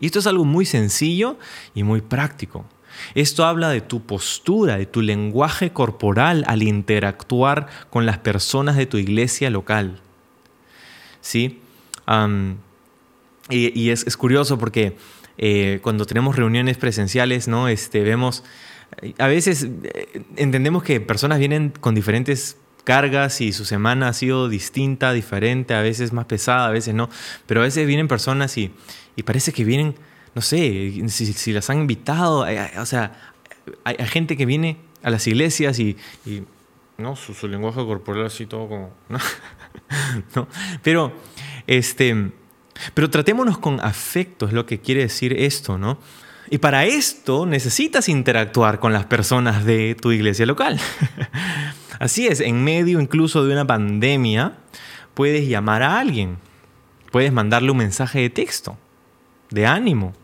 Y 0.00 0.04
esto 0.04 0.18
es 0.18 0.26
algo 0.26 0.44
muy 0.44 0.66
sencillo 0.66 1.38
y 1.74 1.82
muy 1.82 2.02
práctico. 2.02 2.66
Esto 3.14 3.46
habla 3.46 3.70
de 3.70 3.80
tu 3.80 4.02
postura, 4.02 4.76
de 4.76 4.84
tu 4.84 5.00
lenguaje 5.00 5.72
corporal 5.72 6.44
al 6.46 6.62
interactuar 6.62 7.68
con 7.88 8.04
las 8.04 8.18
personas 8.18 8.76
de 8.76 8.84
tu 8.84 8.98
iglesia 8.98 9.48
local. 9.48 9.98
¿Sí? 11.22 11.62
Y, 13.48 13.90
es, 13.90 14.16
curioso 14.16 14.58
porque 14.58 14.96
eh, 15.38 15.78
cuando 15.82 16.04
tenemos 16.04 16.36
reuniones 16.36 16.78
presenciales, 16.78 17.46
¿no? 17.46 17.68
Este, 17.68 18.02
vemos, 18.02 18.42
eh, 19.02 19.14
a 19.18 19.28
veces 19.28 19.68
eh, 19.84 20.22
entendemos 20.36 20.82
que 20.82 21.00
personas 21.00 21.38
vienen 21.38 21.72
con 21.80 21.94
diferentes 21.94 22.56
cargas 22.82 23.40
y 23.40 23.52
su 23.52 23.64
semana 23.64 24.08
ha 24.08 24.12
sido 24.12 24.48
distinta, 24.48 25.12
diferente, 25.12 25.74
a 25.74 25.80
veces 25.80 26.12
más 26.12 26.26
pesada, 26.26 26.66
a 26.66 26.70
veces 26.70 26.94
no, 26.94 27.08
pero 27.46 27.60
a 27.60 27.64
veces 27.64 27.86
vienen 27.86 28.08
personas 28.08 28.56
y, 28.58 28.72
y 29.14 29.22
parece 29.22 29.52
que 29.52 29.64
vienen, 29.64 29.94
no 30.34 30.42
sé, 30.42 30.92
si, 31.08 31.52
las 31.52 31.70
han 31.70 31.80
invitado, 31.80 32.46
o 32.78 32.86
sea, 32.86 33.32
hay, 33.84 33.96
gente 34.06 34.36
que 34.36 34.46
viene 34.46 34.78
a 35.02 35.10
las 35.10 35.26
iglesias 35.26 35.78
y, 35.78 35.96
no, 36.98 37.14
su, 37.16 37.46
lenguaje 37.48 37.84
corporal 37.84 38.26
así 38.26 38.46
todo 38.46 38.68
como, 38.68 38.92
¿no? 39.08 39.18
¿no? 40.34 40.48
Pero, 40.82 41.12
este 41.66 42.32
pero 42.94 43.10
tratémonos 43.10 43.58
con 43.58 43.80
afecto, 43.80 44.46
es 44.46 44.52
lo 44.52 44.66
que 44.66 44.80
quiere 44.80 45.02
decir 45.02 45.32
esto, 45.32 45.78
¿no? 45.78 45.98
Y 46.50 46.58
para 46.58 46.84
esto 46.84 47.44
necesitas 47.44 48.08
interactuar 48.08 48.78
con 48.78 48.92
las 48.92 49.06
personas 49.06 49.64
de 49.64 49.96
tu 50.00 50.12
iglesia 50.12 50.46
local. 50.46 50.78
Así 51.98 52.26
es, 52.26 52.40
en 52.40 52.62
medio 52.62 53.00
incluso 53.00 53.44
de 53.44 53.52
una 53.52 53.66
pandemia, 53.66 54.52
puedes 55.14 55.48
llamar 55.48 55.82
a 55.82 55.98
alguien. 55.98 56.38
Puedes 57.10 57.32
mandarle 57.32 57.70
un 57.70 57.78
mensaje 57.78 58.20
de 58.20 58.30
texto, 58.30 58.76
de 59.50 59.66
ánimo. 59.66 60.14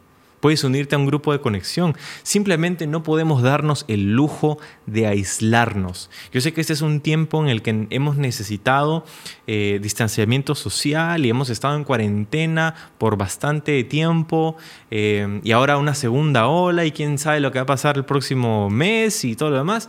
Puedes 0.43 0.65
unirte 0.65 0.97
a 0.97 0.99
un 0.99 1.07
grupo 1.07 1.31
de 1.31 1.41
conexión. 1.41 1.97
Simplemente 2.25 2.89
no 2.89 3.05
podemos 3.05 3.43
darnos 3.43 3.85
el 3.87 4.15
lujo 4.15 4.59
de 4.87 5.07
aislarnos. 5.07 6.11
Yo 6.33 6.41
sé 6.41 6.53
que 6.53 6.61
este 6.61 6.73
es 6.73 6.83
un 6.83 7.01
tiempo 7.01 7.41
en 7.45 7.49
el 7.49 7.63
que 7.63 7.87
hemos 7.91 8.17
necesitado 8.17 9.05
eh, 9.47 9.79
distanciamiento 9.81 10.57
social 10.57 11.25
y 11.25 11.31
hemos 11.31 11.49
estado 11.49 11.77
en 11.77 11.85
cuarentena 11.85 12.75
por 12.99 13.17
bastante 13.17 13.85
tiempo 13.85 14.57
eh, 14.91 15.41
y 15.45 15.53
ahora 15.53 15.77
una 15.77 15.95
segunda 15.95 16.49
ola 16.49 16.85
y 16.85 16.91
quién 16.91 17.19
sabe 17.19 17.39
lo 17.39 17.53
que 17.53 17.61
va 17.61 17.63
a 17.63 17.67
pasar 17.67 17.97
el 17.97 18.05
próximo 18.05 18.69
mes 18.69 19.25
y 19.25 19.37
todo 19.37 19.51
lo 19.51 19.59
demás. 19.59 19.89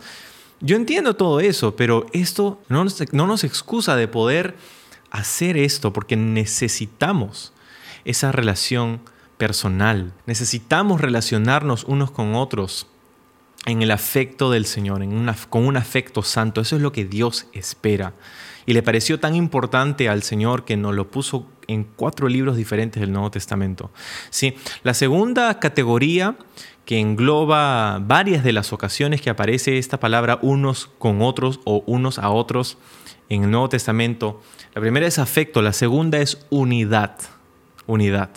Yo 0.60 0.76
entiendo 0.76 1.16
todo 1.16 1.40
eso, 1.40 1.74
pero 1.74 2.06
esto 2.12 2.62
no 2.68 2.84
nos, 2.84 3.12
no 3.12 3.26
nos 3.26 3.42
excusa 3.42 3.96
de 3.96 4.06
poder 4.06 4.54
hacer 5.10 5.56
esto 5.56 5.92
porque 5.92 6.14
necesitamos 6.14 7.52
esa 8.04 8.30
relación 8.30 9.00
personal. 9.36 10.12
Necesitamos 10.26 11.00
relacionarnos 11.00 11.84
unos 11.84 12.10
con 12.10 12.34
otros 12.34 12.86
en 13.66 13.82
el 13.82 13.90
afecto 13.90 14.50
del 14.50 14.66
Señor, 14.66 15.02
con 15.48 15.66
un 15.66 15.76
afecto 15.76 16.22
santo. 16.22 16.60
Eso 16.60 16.76
es 16.76 16.82
lo 16.82 16.92
que 16.92 17.04
Dios 17.04 17.46
espera. 17.52 18.14
Y 18.66 18.72
le 18.72 18.82
pareció 18.82 19.20
tan 19.20 19.34
importante 19.34 20.08
al 20.08 20.22
Señor 20.22 20.64
que 20.64 20.76
nos 20.76 20.94
lo 20.94 21.10
puso 21.10 21.46
en 21.66 21.84
cuatro 21.84 22.28
libros 22.28 22.56
diferentes 22.56 23.00
del 23.00 23.12
Nuevo 23.12 23.30
Testamento. 23.30 23.90
¿Sí? 24.30 24.56
La 24.82 24.94
segunda 24.94 25.58
categoría 25.60 26.36
que 26.84 26.98
engloba 27.00 27.98
varias 27.98 28.44
de 28.44 28.52
las 28.52 28.72
ocasiones 28.72 29.20
que 29.20 29.30
aparece 29.30 29.78
esta 29.78 30.00
palabra 30.00 30.38
unos 30.42 30.90
con 30.98 31.22
otros 31.22 31.60
o 31.64 31.82
unos 31.86 32.18
a 32.18 32.30
otros 32.30 32.76
en 33.28 33.44
el 33.44 33.50
Nuevo 33.50 33.68
Testamento. 33.68 34.42
La 34.74 34.80
primera 34.80 35.06
es 35.06 35.18
afecto, 35.18 35.62
la 35.62 35.72
segunda 35.72 36.18
es 36.18 36.46
unidad. 36.50 37.16
Unidad. 37.86 38.30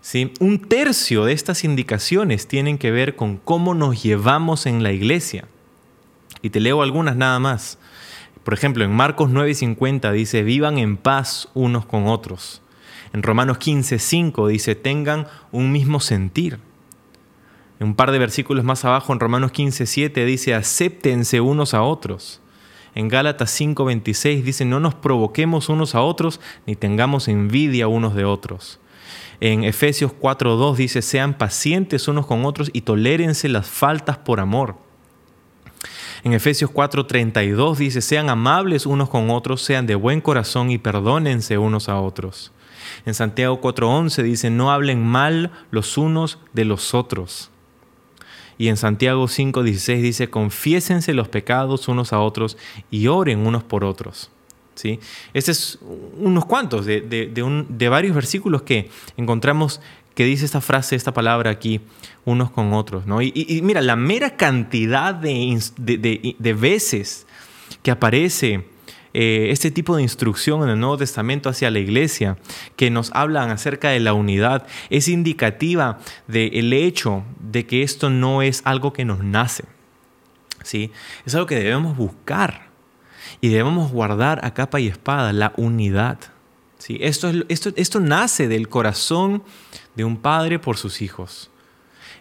¿Sí? 0.00 0.32
Un 0.40 0.60
tercio 0.60 1.24
de 1.24 1.32
estas 1.32 1.62
indicaciones 1.64 2.48
tienen 2.48 2.78
que 2.78 2.90
ver 2.90 3.16
con 3.16 3.36
cómo 3.36 3.74
nos 3.74 4.02
llevamos 4.02 4.66
en 4.66 4.82
la 4.82 4.92
iglesia. 4.92 5.46
Y 6.42 6.50
te 6.50 6.60
leo 6.60 6.82
algunas 6.82 7.16
nada 7.16 7.38
más. 7.38 7.78
Por 8.44 8.54
ejemplo, 8.54 8.82
en 8.84 8.92
Marcos 8.92 9.30
9:50 9.30 10.10
dice, 10.12 10.42
vivan 10.42 10.78
en 10.78 10.96
paz 10.96 11.48
unos 11.54 11.84
con 11.84 12.06
otros. 12.06 12.62
En 13.12 13.22
Romanos 13.22 13.58
15:5 13.58 14.48
dice, 14.48 14.74
tengan 14.74 15.26
un 15.52 15.70
mismo 15.72 16.00
sentir. 16.00 16.58
En 17.78 17.88
un 17.88 17.94
par 17.94 18.10
de 18.10 18.18
versículos 18.18 18.64
más 18.64 18.84
abajo, 18.84 19.12
en 19.12 19.20
Romanos 19.20 19.52
15:7 19.52 20.24
dice, 20.24 20.54
acéptense 20.54 21.40
unos 21.40 21.74
a 21.74 21.82
otros. 21.82 22.40
En 22.94 23.08
Gálatas 23.08 23.58
5:26 23.60 24.42
dice, 24.42 24.64
no 24.64 24.80
nos 24.80 24.94
provoquemos 24.94 25.68
unos 25.68 25.94
a 25.94 26.00
otros 26.00 26.40
ni 26.66 26.74
tengamos 26.74 27.28
envidia 27.28 27.88
unos 27.88 28.14
de 28.14 28.24
otros. 28.24 28.80
En 29.40 29.64
Efesios 29.64 30.12
4.2 30.12 30.76
dice, 30.76 31.00
sean 31.00 31.34
pacientes 31.34 32.08
unos 32.08 32.26
con 32.26 32.44
otros 32.44 32.70
y 32.74 32.82
tolérense 32.82 33.48
las 33.48 33.66
faltas 33.66 34.18
por 34.18 34.38
amor. 34.38 34.76
En 36.22 36.34
Efesios 36.34 36.70
4:32 36.70 37.76
dice, 37.76 38.02
sean 38.02 38.28
amables 38.28 38.84
unos 38.84 39.08
con 39.08 39.30
otros, 39.30 39.62
sean 39.62 39.86
de 39.86 39.94
buen 39.94 40.20
corazón 40.20 40.70
y 40.70 40.76
perdónense 40.76 41.56
unos 41.56 41.88
a 41.88 41.98
otros. 41.98 42.52
En 43.06 43.14
Santiago 43.14 43.60
4:11 43.60 44.22
dice, 44.22 44.50
no 44.50 44.70
hablen 44.70 45.02
mal 45.02 45.50
los 45.70 45.96
unos 45.96 46.38
de 46.52 46.66
los 46.66 46.92
otros. 46.92 47.50
Y 48.58 48.68
en 48.68 48.76
Santiago 48.76 49.24
5:16 49.24 50.02
dice, 50.02 50.28
confiésense 50.28 51.14
los 51.14 51.28
pecados 51.28 51.88
unos 51.88 52.12
a 52.12 52.20
otros 52.20 52.58
y 52.90 53.06
oren 53.06 53.46
unos 53.46 53.62
por 53.62 53.84
otros. 53.84 54.30
Este 54.84 55.52
es 55.52 55.78
unos 56.18 56.44
cuantos 56.46 56.86
de, 56.86 57.00
de, 57.00 57.88
varios 57.88 58.14
versículos 58.14 58.62
que 58.62 58.90
encontramos 59.16 59.80
que 60.14 60.24
dice 60.24 60.44
esta 60.44 60.60
frase, 60.60 60.96
esta 60.96 61.12
palabra 61.12 61.50
aquí, 61.50 61.80
unos 62.24 62.50
con 62.50 62.72
otros. 62.72 63.06
¿no? 63.06 63.22
Y, 63.22 63.60
mira, 63.62 63.80
la 63.80 63.96
mera 63.96 64.36
cantidad 64.36 65.14
de, 65.14 66.54
veces 66.58 67.26
que 67.82 67.90
aparece 67.90 68.64
eh, 69.12 69.48
este 69.50 69.70
tipo 69.70 69.96
de 69.96 70.02
instrucción 70.02 70.62
en 70.62 70.70
el 70.70 70.80
Nuevo 70.80 70.98
Testamento 70.98 71.48
hacia 71.48 71.70
la 71.70 71.78
iglesia, 71.78 72.36
que 72.76 72.90
nos 72.90 73.10
hablan 73.14 73.50
acerca 73.50 73.90
de 73.90 74.00
la 74.00 74.12
unidad, 74.12 74.66
es 74.88 75.08
indicativa 75.08 75.98
del 76.28 76.72
hecho 76.72 77.24
de 77.40 77.66
que 77.66 77.82
esto 77.82 78.10
no 78.10 78.42
es 78.42 78.62
algo 78.64 78.92
que 78.92 79.04
nos 79.04 79.22
nace. 79.22 79.64
¿sí? 80.62 80.92
Es 81.24 81.34
algo 81.34 81.46
que 81.46 81.56
debemos 81.56 81.96
buscar. 81.96 82.69
Y 83.40 83.48
debemos 83.48 83.92
guardar 83.92 84.44
a 84.44 84.54
capa 84.54 84.80
y 84.80 84.86
espada 84.88 85.32
la 85.32 85.52
unidad. 85.56 86.18
¿sí? 86.78 86.98
Esto, 87.00 87.30
esto, 87.48 87.70
esto 87.76 88.00
nace 88.00 88.48
del 88.48 88.68
corazón 88.68 89.42
de 89.94 90.04
un 90.04 90.16
padre 90.16 90.58
por 90.58 90.76
sus 90.76 91.02
hijos. 91.02 91.50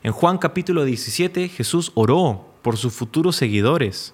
En 0.04 0.12
Juan 0.12 0.38
capítulo 0.38 0.86
17 0.86 1.50
Jesús 1.50 1.92
oró 1.96 2.46
por 2.62 2.78
sus 2.78 2.94
futuros 2.94 3.36
seguidores, 3.36 4.13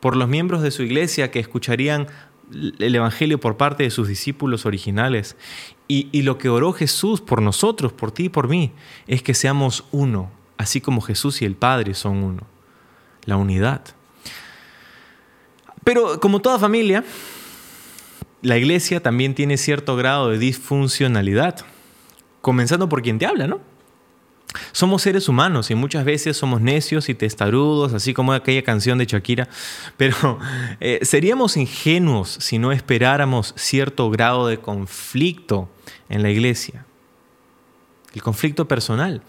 por 0.00 0.16
los 0.16 0.28
miembros 0.28 0.62
de 0.62 0.70
su 0.70 0.82
iglesia 0.82 1.30
que 1.30 1.40
escucharían 1.40 2.08
el 2.52 2.94
Evangelio 2.94 3.40
por 3.40 3.56
parte 3.56 3.82
de 3.82 3.90
sus 3.90 4.08
discípulos 4.08 4.66
originales. 4.66 5.36
Y, 5.88 6.08
y, 6.12 6.22
lo 6.22 6.38
que 6.38 6.48
oró 6.48 6.72
Jesús 6.72 7.20
por 7.20 7.42
nosotros, 7.42 7.92
por 7.92 8.12
ti 8.12 8.24
y 8.24 8.28
por 8.28 8.48
mí, 8.48 8.72
es 9.06 9.22
que 9.22 9.34
seamos 9.34 9.84
uno, 9.92 10.30
así 10.58 10.80
como 10.80 11.00
Jesús 11.00 11.42
y 11.42 11.44
el 11.44 11.56
Padre 11.56 11.94
son 11.94 12.22
uno. 12.22 12.42
La 13.24 13.36
unidad. 13.36 13.82
Pero 15.86 16.18
como 16.18 16.40
toda 16.40 16.58
familia, 16.58 17.04
la 18.42 18.58
iglesia 18.58 19.00
también 19.00 19.36
tiene 19.36 19.56
cierto 19.56 19.94
grado 19.94 20.30
de 20.30 20.38
disfuncionalidad, 20.40 21.64
comenzando 22.40 22.88
por 22.88 23.02
quien 23.02 23.20
te 23.20 23.26
habla, 23.26 23.46
¿no? 23.46 23.60
Somos 24.72 25.02
seres 25.02 25.28
humanos 25.28 25.70
y 25.70 25.76
muchas 25.76 26.04
veces 26.04 26.36
somos 26.36 26.60
necios 26.60 27.08
y 27.08 27.14
testarudos, 27.14 27.92
así 27.92 28.14
como 28.14 28.32
aquella 28.32 28.64
canción 28.64 28.98
de 28.98 29.06
Shakira, 29.06 29.48
pero 29.96 30.40
eh, 30.80 30.98
seríamos 31.02 31.56
ingenuos 31.56 32.36
si 32.40 32.58
no 32.58 32.72
esperáramos 32.72 33.54
cierto 33.56 34.10
grado 34.10 34.48
de 34.48 34.58
conflicto 34.58 35.68
en 36.08 36.24
la 36.24 36.30
iglesia. 36.30 36.84
El 38.12 38.22
conflicto 38.22 38.66
personal. 38.66 39.22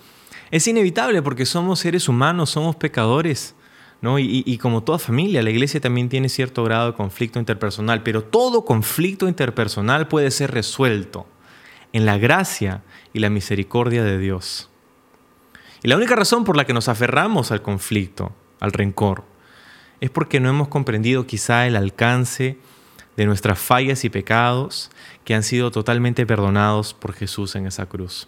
Es 0.50 0.68
inevitable 0.68 1.22
porque 1.22 1.46
somos 1.46 1.78
seres 1.78 2.10
humanos, 2.10 2.50
somos 2.50 2.76
pecadores. 2.76 3.54
Y, 4.20 4.58
como 4.60 4.84
toda 4.84 5.00
familia, 5.00 5.42
la 5.42 5.50
iglesia 5.50 5.82
también 5.82 6.08
tiene 6.08 6.30
cierto 6.30 6.64
grado 6.64 6.92
de 6.92 6.98
conflicto 6.98 7.40
interpersonal, 7.40 8.04
pero 8.04 8.24
todo 8.24 8.64
conflicto 8.64 9.28
interpersonal 9.28 10.08
puede 10.08 10.30
ser 10.30 10.52
resuelto 10.52 11.26
en 11.94 12.06
la 12.06 12.18
gracia 12.18 12.84
y 13.14 13.20
la 13.20 13.32
misericordia 13.32 14.04
de 14.04 14.20
Dios. 14.20 14.70
Y 15.82 15.88
la 15.88 15.96
única 15.96 16.16
razón 16.16 16.44
por 16.44 16.58
la 16.58 16.66
que 16.66 16.74
nos 16.74 16.90
aferramos 16.90 17.52
al 17.52 17.64
conflicto, 17.64 18.34
al 18.60 18.72
rencor, 18.72 19.24
es 20.00 20.12
porque 20.12 20.40
no 20.40 20.50
hemos 20.50 20.68
comprendido 20.68 21.26
quizá 21.26 21.66
el 21.66 21.76
alcance 21.76 22.58
de 23.16 23.26
nuestras 23.26 23.58
fallas 23.58 24.06
y 24.06 24.10
pecados 24.10 24.92
que 25.26 25.34
han 25.34 25.44
sido 25.44 25.72
totalmente 25.72 26.26
perdonados 26.28 26.94
por 26.94 27.14
Jesús 27.14 27.56
en 27.56 27.66
esa 27.66 27.88
cruz. 27.88 28.28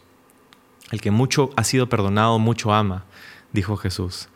El 0.92 1.00
que 1.00 1.12
mucho 1.12 1.52
ha 1.56 1.64
sido 1.64 1.90
perdonado, 1.90 2.40
mucho 2.40 2.74
ama, 2.74 3.06
dijo 3.54 3.78
Jesús. 3.78 4.30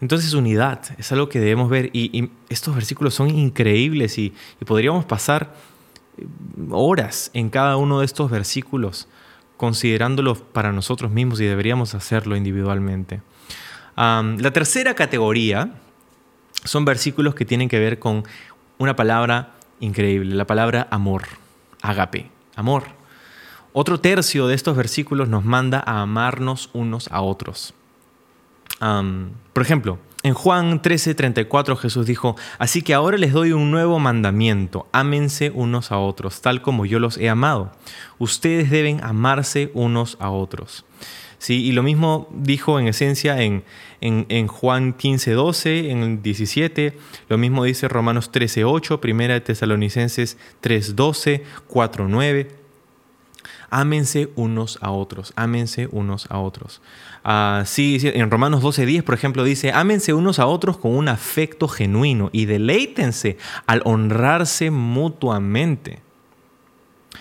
Entonces 0.00 0.34
unidad 0.34 0.80
es 0.98 1.10
algo 1.12 1.28
que 1.28 1.40
debemos 1.40 1.70
ver 1.70 1.90
y, 1.92 2.30
estos 2.48 2.74
versículos 2.74 3.14
son 3.14 3.30
increíbles 3.30 4.18
y, 4.18 4.34
podríamos 4.64 5.04
pasar 5.04 5.54
eh, 6.18 6.26
horas 6.70 7.30
en 7.34 7.50
cada 7.50 7.76
uno 7.76 8.00
de 8.00 8.06
estos 8.06 8.30
versículos 8.30 9.08
considerándolos 9.56 10.38
para 10.38 10.72
nosotros 10.72 11.10
mismos 11.10 11.40
y 11.40 11.44
deberíamos 11.44 11.94
hacerlo 11.94 12.36
individualmente. 12.36 13.22
la 13.96 14.50
tercera 14.52 14.94
categoría 14.94 15.72
son 16.64 16.84
versículos 16.84 17.34
que 17.34 17.46
tienen 17.46 17.70
que 17.70 17.78
ver 17.78 17.98
con 17.98 18.24
una 18.76 18.94
palabra 18.96 19.54
increíble, 19.80 20.34
la 20.34 20.46
palabra 20.46 20.88
amor, 20.90 21.22
agape, 21.80 22.30
amor. 22.54 22.84
Otro 23.72 23.98
tercio 23.98 24.46
de 24.46 24.54
estos 24.54 24.76
versículos 24.76 25.28
nos 25.28 25.44
manda 25.44 25.82
a 25.86 26.02
amarnos 26.02 26.68
unos 26.74 27.08
a 27.08 27.22
otros 27.22 27.72
por 28.78 29.62
ejemplo, 29.62 29.98
en 30.22 30.34
Juan 30.34 30.82
13:34 30.82 31.76
Jesús 31.76 32.04
dijo, 32.04 32.36
así 32.58 32.82
que 32.82 32.94
ahora 32.94 33.16
les 33.16 33.32
doy 33.32 33.52
un 33.52 33.70
nuevo 33.70 34.00
mandamiento, 34.00 34.88
ámense 34.90 35.50
unos 35.54 35.92
a 35.92 35.98
otros, 35.98 36.40
tal 36.40 36.62
como 36.62 36.84
yo 36.84 36.98
los 36.98 37.16
he 37.16 37.28
amado. 37.28 37.70
Ustedes 38.18 38.70
deben 38.70 39.04
amarse 39.04 39.70
unos 39.72 40.16
a 40.18 40.30
otros. 40.30 40.84
¿Sí? 41.38 41.64
Y 41.64 41.72
lo 41.72 41.84
mismo 41.84 42.28
dijo 42.32 42.80
en 42.80 42.88
esencia 42.88 43.40
en, 43.42 43.62
en, 44.00 44.46
Juan 44.48 44.96
15:12, 44.96 45.90
en 45.90 46.02
el 46.02 46.22
17, 46.22 46.96
lo 47.28 47.38
mismo 47.38 47.62
dice 47.62 47.86
Romanos 47.86 48.32
13:8, 48.32 48.98
Primera 48.98 49.34
de 49.34 49.42
Tesalonicenses 49.42 50.38
3:12, 50.60 51.42
4:9. 51.68 52.48
Ámense 53.70 54.30
unos 54.36 54.78
a 54.80 54.90
otros, 54.90 55.32
ámense 55.36 55.88
unos 55.90 56.26
a 56.30 56.38
otros. 56.38 56.80
Sí, 57.64 57.98
en 58.02 58.30
Romanos 58.30 58.62
12:10, 58.62 59.02
por 59.02 59.14
ejemplo, 59.14 59.42
dice, 59.42 59.72
ámense 59.72 60.12
unos 60.14 60.38
a 60.38 60.46
otros 60.46 60.76
con 60.76 60.94
un 60.94 61.08
afecto 61.08 61.66
genuino 61.66 62.30
y 62.32 62.46
deleítense 62.46 63.38
al 63.66 63.82
honrarse 63.84 64.70
mutuamente. 64.70 66.00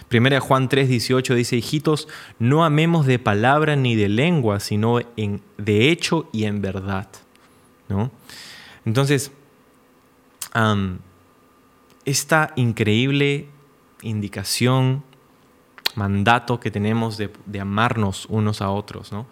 Primera 0.10 0.40
Juan 0.40 0.70
3, 0.70 0.88
18 0.90 1.34
dice, 1.34 1.56
hijitos, 1.56 2.08
no 2.38 2.64
amemos 2.64 3.06
de 3.08 3.18
palabra 3.18 3.76
ni 3.76 3.96
de 3.96 4.10
lengua, 4.10 4.60
sino 4.60 5.00
en, 5.16 5.42
de 5.58 5.90
hecho 5.90 6.30
y 6.32 6.44
en 6.44 6.62
verdad. 6.62 7.08
¿No? 7.88 8.12
Entonces, 8.86 9.32
esta 12.04 12.54
increíble 12.56 13.48
indicación, 14.02 15.04
mandato 15.96 16.60
que 16.60 16.72
tenemos 16.72 17.18
de, 17.18 17.32
amarnos 17.60 18.26
unos 18.30 18.62
a 18.62 18.70
otros, 18.70 19.12
¿no? 19.12 19.26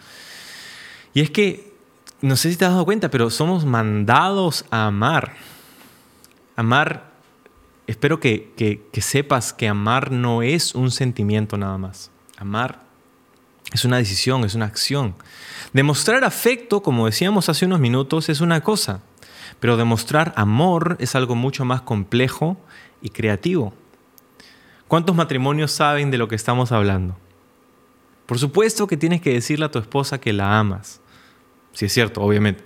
Y 1.13 1.21
es 1.21 1.29
que, 1.29 1.73
no 2.21 2.35
sé 2.35 2.51
si 2.51 2.57
te 2.57 2.65
has 2.65 2.71
dado 2.71 2.85
cuenta, 2.85 3.09
pero 3.09 3.29
somos 3.29 3.65
mandados 3.65 4.65
a 4.71 4.87
amar. 4.87 5.33
Amar 6.55 7.13
espero 7.87 8.19
que, 8.19 8.81
sepas 8.99 9.53
que 9.53 9.67
amar 9.67 10.11
no 10.11 10.41
es 10.41 10.75
un 10.75 10.91
sentimiento 10.91 11.57
nada 11.57 11.77
más. 11.77 12.11
Amar 12.37 12.81
es 13.71 13.85
una 13.85 13.97
decisión, 13.97 14.43
es 14.43 14.55
una 14.55 14.65
acción. 14.65 15.15
Demostrar 15.73 16.23
afecto, 16.23 16.81
como 16.81 17.05
decíamos 17.05 17.49
hace 17.49 17.65
unos 17.65 17.79
minutos, 17.79 18.29
es 18.29 18.41
una 18.41 18.61
cosa, 18.61 19.01
pero 19.59 19.77
demostrar 19.77 20.33
amor 20.35 20.95
es 20.99 21.15
algo 21.15 21.35
mucho 21.35 21.65
más 21.65 21.81
complejo 21.81 22.57
y 23.01 23.09
creativo. 23.09 23.73
¿Cuántos 24.87 25.15
matrimonios 25.15 25.71
saben 25.71 26.11
de 26.11 26.17
lo 26.17 26.27
que 26.27 26.35
estamos 26.35 26.71
hablando? 26.71 27.17
Por 28.25 28.39
supuesto 28.39 28.87
que 28.87 28.97
tienes 28.97 29.21
que 29.21 29.33
decirle 29.33 29.65
a 29.65 29.71
tu 29.71 29.79
esposa 29.79 30.19
que 30.19 30.33
la 30.33 30.59
amas. 30.59 31.01
Si 31.73 31.85
es 31.85 31.93
cierto, 31.93 32.21
obviamente. 32.21 32.63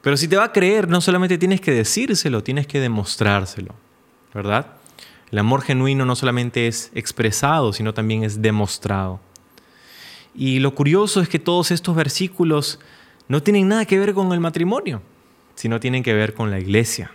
Pero 0.00 0.16
si 0.16 0.28
te 0.28 0.36
va 0.36 0.44
a 0.44 0.52
creer, 0.52 0.88
no 0.88 1.00
solamente 1.00 1.38
tienes 1.38 1.60
que 1.60 1.72
decírselo, 1.72 2.42
tienes 2.42 2.66
que 2.66 2.80
demostrárselo, 2.80 3.74
¿verdad? 4.32 4.76
El 5.30 5.38
amor 5.38 5.62
genuino 5.62 6.04
no 6.04 6.14
solamente 6.14 6.68
es 6.68 6.90
expresado, 6.94 7.72
sino 7.72 7.92
también 7.92 8.22
es 8.22 8.40
demostrado. 8.40 9.20
Y 10.34 10.60
lo 10.60 10.74
curioso 10.74 11.20
es 11.20 11.28
que 11.28 11.38
todos 11.38 11.70
estos 11.70 11.96
versículos 11.96 12.78
no 13.26 13.42
tienen 13.42 13.68
nada 13.68 13.84
que 13.84 13.98
ver 13.98 14.14
con 14.14 14.32
el 14.32 14.40
matrimonio, 14.40 15.02
sino 15.54 15.80
tienen 15.80 16.02
que 16.02 16.14
ver 16.14 16.34
con 16.34 16.50
la 16.50 16.60
iglesia. 16.60 17.10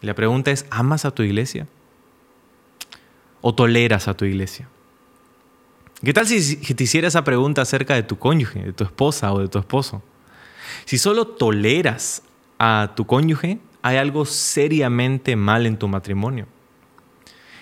La 0.00 0.14
pregunta 0.14 0.50
es, 0.50 0.66
¿amas 0.70 1.04
a 1.04 1.10
tu 1.10 1.22
iglesia? 1.22 1.66
¿O 3.42 3.54
toleras 3.54 4.08
a 4.08 4.14
tu 4.14 4.24
iglesia? 4.24 4.68
¿Qué 6.02 6.12
tal 6.12 6.26
si 6.26 6.56
te 6.56 6.84
hiciera 6.84 7.08
esa 7.08 7.22
pregunta 7.22 7.62
acerca 7.62 7.94
de 7.94 8.02
tu 8.02 8.18
cónyuge, 8.18 8.60
de 8.60 8.72
tu 8.72 8.84
esposa 8.84 9.32
o 9.32 9.40
de 9.40 9.48
tu 9.48 9.58
esposo? 9.58 10.02
Si 10.84 10.96
solo 10.96 11.26
toleras 11.26 12.22
a 12.58 12.92
tu 12.96 13.06
cónyuge, 13.06 13.58
hay 13.82 13.98
algo 13.98 14.24
seriamente 14.24 15.36
mal 15.36 15.66
en 15.66 15.76
tu 15.76 15.88
matrimonio. 15.88 16.46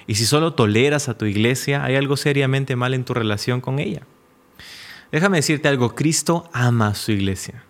Y 0.07 0.15
si 0.15 0.27
solo 0.27 0.55
toleras 0.55 1.09
a 1.09 1.17
tu 1.17 1.25
iglesia, 1.25 1.85
hay 1.85 1.97
algo 1.97 2.17
seriamente 2.17 2.77
mal 2.77 2.95
en 2.95 3.05
tu 3.05 3.15
relación 3.15 3.61
con 3.61 3.79
ella. 3.79 4.03
Déjame 5.13 5.39
decirte 5.39 5.69
algo, 5.69 5.95
Cristo 5.95 6.49
ama 6.53 6.89
a 6.89 6.95
su 6.95 7.13
iglesia, 7.13 7.65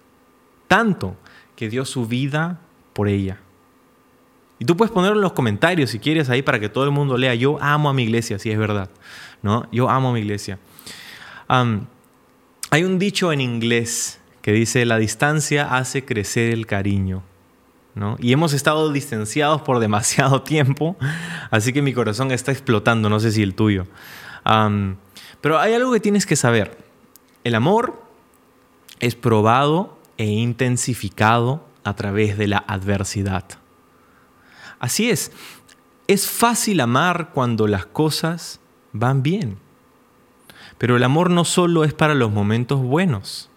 tanto 0.68 1.16
que 1.56 1.68
dio 1.68 1.84
su 1.84 2.06
vida 2.06 2.60
por 2.92 3.08
ella. 3.08 3.40
Y 4.60 4.66
tú 4.66 4.76
puedes 4.76 4.92
ponerlo 4.92 5.16
en 5.16 5.22
los 5.22 5.32
comentarios 5.32 5.90
si 5.90 5.98
quieres 5.98 6.28
ahí 6.28 6.42
para 6.42 6.60
que 6.60 6.68
todo 6.68 6.84
el 6.84 6.90
mundo 6.90 7.16
lea, 7.16 7.34
yo 7.34 7.58
amo 7.62 7.88
a 7.88 7.94
mi 7.94 8.02
iglesia, 8.02 8.38
si 8.38 8.50
es 8.50 8.58
verdad, 8.58 8.90
¿no? 9.42 9.66
Yo 9.72 9.88
amo 9.88 10.10
a 10.10 10.12
mi 10.12 10.20
iglesia. 10.20 10.58
hay 11.48 12.84
un 12.84 12.98
dicho 12.98 13.32
en 13.32 13.40
inglés 13.40 14.20
que 14.42 14.52
dice, 14.52 14.84
la 14.84 14.98
distancia 14.98 15.76
hace 15.76 16.04
crecer 16.04 16.52
el 16.52 16.66
cariño. 16.66 17.22
¿no? 17.94 18.16
Y 18.20 18.32
hemos 18.32 18.52
estado 18.52 18.92
distanciados 18.92 19.62
por 19.62 19.78
demasiado 19.78 20.42
tiempo, 20.44 20.96
así 21.50 21.72
que 21.72 21.80
mi 21.80 21.94
corazón 21.94 22.30
está 22.30 22.52
explotando, 22.52 23.08
no 23.08 23.18
sé 23.18 23.32
si 23.32 23.42
el 23.42 23.54
tuyo. 23.54 23.86
pero 25.40 25.58
hay 25.58 25.72
algo 25.72 25.90
que 25.90 26.00
tienes 26.00 26.26
que 26.26 26.36
saber. 26.36 26.76
El 27.44 27.54
amor 27.54 28.02
es 29.00 29.14
probado 29.14 29.98
e 30.18 30.26
intensificado 30.26 31.64
a 31.82 31.96
través 31.96 32.36
de 32.36 32.46
la 32.46 32.58
adversidad. 32.58 33.59
Así 34.80 35.10
es, 35.10 35.30
es 36.08 36.28
fácil 36.28 36.80
amar 36.80 37.30
cuando 37.32 37.68
las 37.68 37.86
cosas 37.86 38.58
van 38.92 39.22
bien. 39.22 39.58
Pero 40.78 40.96
el 40.96 41.04
amor 41.04 41.30
no 41.30 41.44
solo 41.44 41.84
es 41.84 41.94
para 41.94 42.14
los 42.14 42.32
momentos 42.32 42.80
buenos 42.82 43.50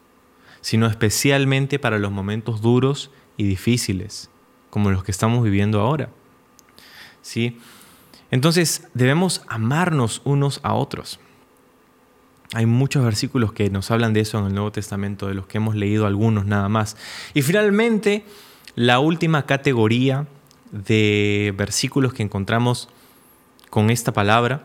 sino 0.64 0.88
especialmente 0.88 1.78
para 1.78 2.00
los 2.00 2.12
momentos 2.12 2.62
duros 2.62 3.12
y 3.36 3.44
difíciles, 3.44 4.30
como 4.70 4.92
los 4.92 5.04
que 5.04 5.12
estamos 5.12 5.44
viviendo 5.44 5.82
ahora. 5.82 6.10
¿Sí? 7.22 7.60
Entonces 8.32 8.88
debemos 8.94 9.44
amarnos 9.50 10.22
unos 10.24 10.62
a 10.64 10.74
otros. 10.74 11.20
Hay 12.54 12.66
muchos 12.66 13.04
versículos 13.04 13.52
que 13.52 13.70
nos 13.70 13.92
hablan 13.92 14.14
de 14.14 14.22
eso 14.22 14.40
en 14.40 14.46
el 14.46 14.54
Nuevo 14.54 14.72
Testamento, 14.72 15.28
de 15.28 15.34
los 15.34 15.48
que 15.48 15.58
hemos 15.58 15.76
leído 15.76 16.08
algunos 16.08 16.46
nada 16.46 16.70
más. 16.70 16.96
Y 17.34 17.42
finalmente, 17.42 18.26
la 18.76 19.00
última 19.00 19.46
categoría 19.46 20.28
de 20.74 21.54
versículos 21.56 22.14
que 22.14 22.24
encontramos 22.24 22.90
con 23.70 23.90
esta 23.90 24.12
palabra, 24.12 24.64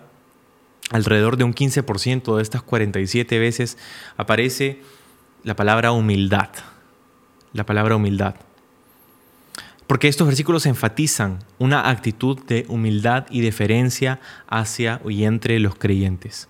alrededor 0.91 1.37
de 1.37 1.45
un 1.45 1.55
15% 1.55 2.37
de 2.37 2.43
estas 2.43 2.63
47 2.63 3.39
veces 3.39 3.79
aparece 4.17 4.81
la 5.45 5.55
palabra 5.55 5.93
humildad. 5.93 6.49
La 7.53 7.65
palabra 7.65 7.97
humildad. 7.97 8.35
Porque 9.87 10.09
estos 10.09 10.27
versículos 10.27 10.67
enfatizan 10.67 11.39
una 11.59 11.89
actitud 11.89 12.39
de 12.47 12.67
humildad 12.69 13.27
y 13.31 13.41
deferencia 13.41 14.21
hacia 14.47 15.01
y 15.09 15.25
entre 15.25 15.59
los 15.61 15.77
creyentes. 15.77 16.49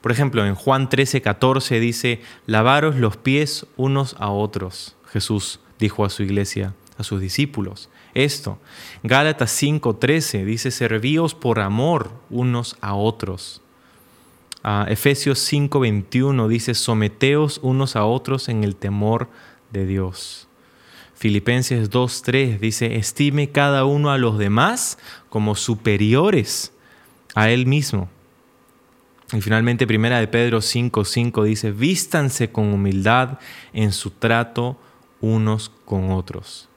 Por 0.00 0.10
ejemplo, 0.10 0.44
en 0.44 0.56
Juan 0.56 0.88
13, 0.88 1.22
14 1.22 1.78
dice, 1.78 2.20
lavaros 2.46 2.96
los 2.96 3.16
pies 3.16 3.66
unos 3.76 4.16
a 4.18 4.30
otros. 4.30 4.96
Jesús 5.12 5.60
dijo 5.78 6.04
a 6.04 6.10
su 6.10 6.24
iglesia, 6.24 6.74
a 6.98 7.04
sus 7.04 7.20
discípulos. 7.20 7.88
Esto. 8.14 8.58
Gálatas 9.02 9.50
5, 9.52 9.96
13 9.96 10.44
dice, 10.44 10.70
servíos 10.70 11.34
por 11.34 11.60
amor 11.60 12.12
unos 12.30 12.76
a 12.80 12.94
otros. 12.94 13.62
Efesios 14.86 15.40
5:21 15.52 16.46
dice, 16.46 16.74
someteos 16.74 17.58
unos 17.62 17.96
a 17.96 18.04
otros 18.04 18.48
en 18.48 18.62
el 18.62 18.76
temor 18.76 19.28
de 19.70 19.86
Dios. 19.86 20.46
Filipenses 21.14 21.90
2:3 21.90 22.60
dice, 22.60 22.96
estime 22.96 23.50
cada 23.50 23.84
uno 23.84 24.10
a 24.10 24.18
los 24.18 24.38
demás 24.38 24.98
como 25.30 25.56
superiores 25.56 26.72
a 27.34 27.50
él 27.50 27.66
mismo. 27.66 28.08
Y 29.32 29.40
finalmente, 29.40 29.86
primera 29.86 30.20
de 30.20 30.28
Pedro 30.28 30.60
5:5 30.60 31.42
dice, 31.44 31.72
vístanse 31.72 32.52
con 32.52 32.72
humildad 32.72 33.38
en 33.72 33.92
su 33.92 34.10
trato 34.10 34.76
unos 35.20 35.72
con 35.84 36.12
otros. 36.12 36.68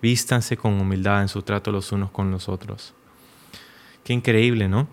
Vístanse 0.00 0.56
con 0.56 0.80
humildad 0.80 1.22
en 1.22 1.28
su 1.28 1.42
trato 1.42 1.72
los 1.72 1.90
unos 1.92 2.10
con 2.10 2.30
los 2.30 2.48
otros. 2.48 2.94
Qué 4.04 4.12
increíble, 4.12 4.68
¿no? 4.68 4.88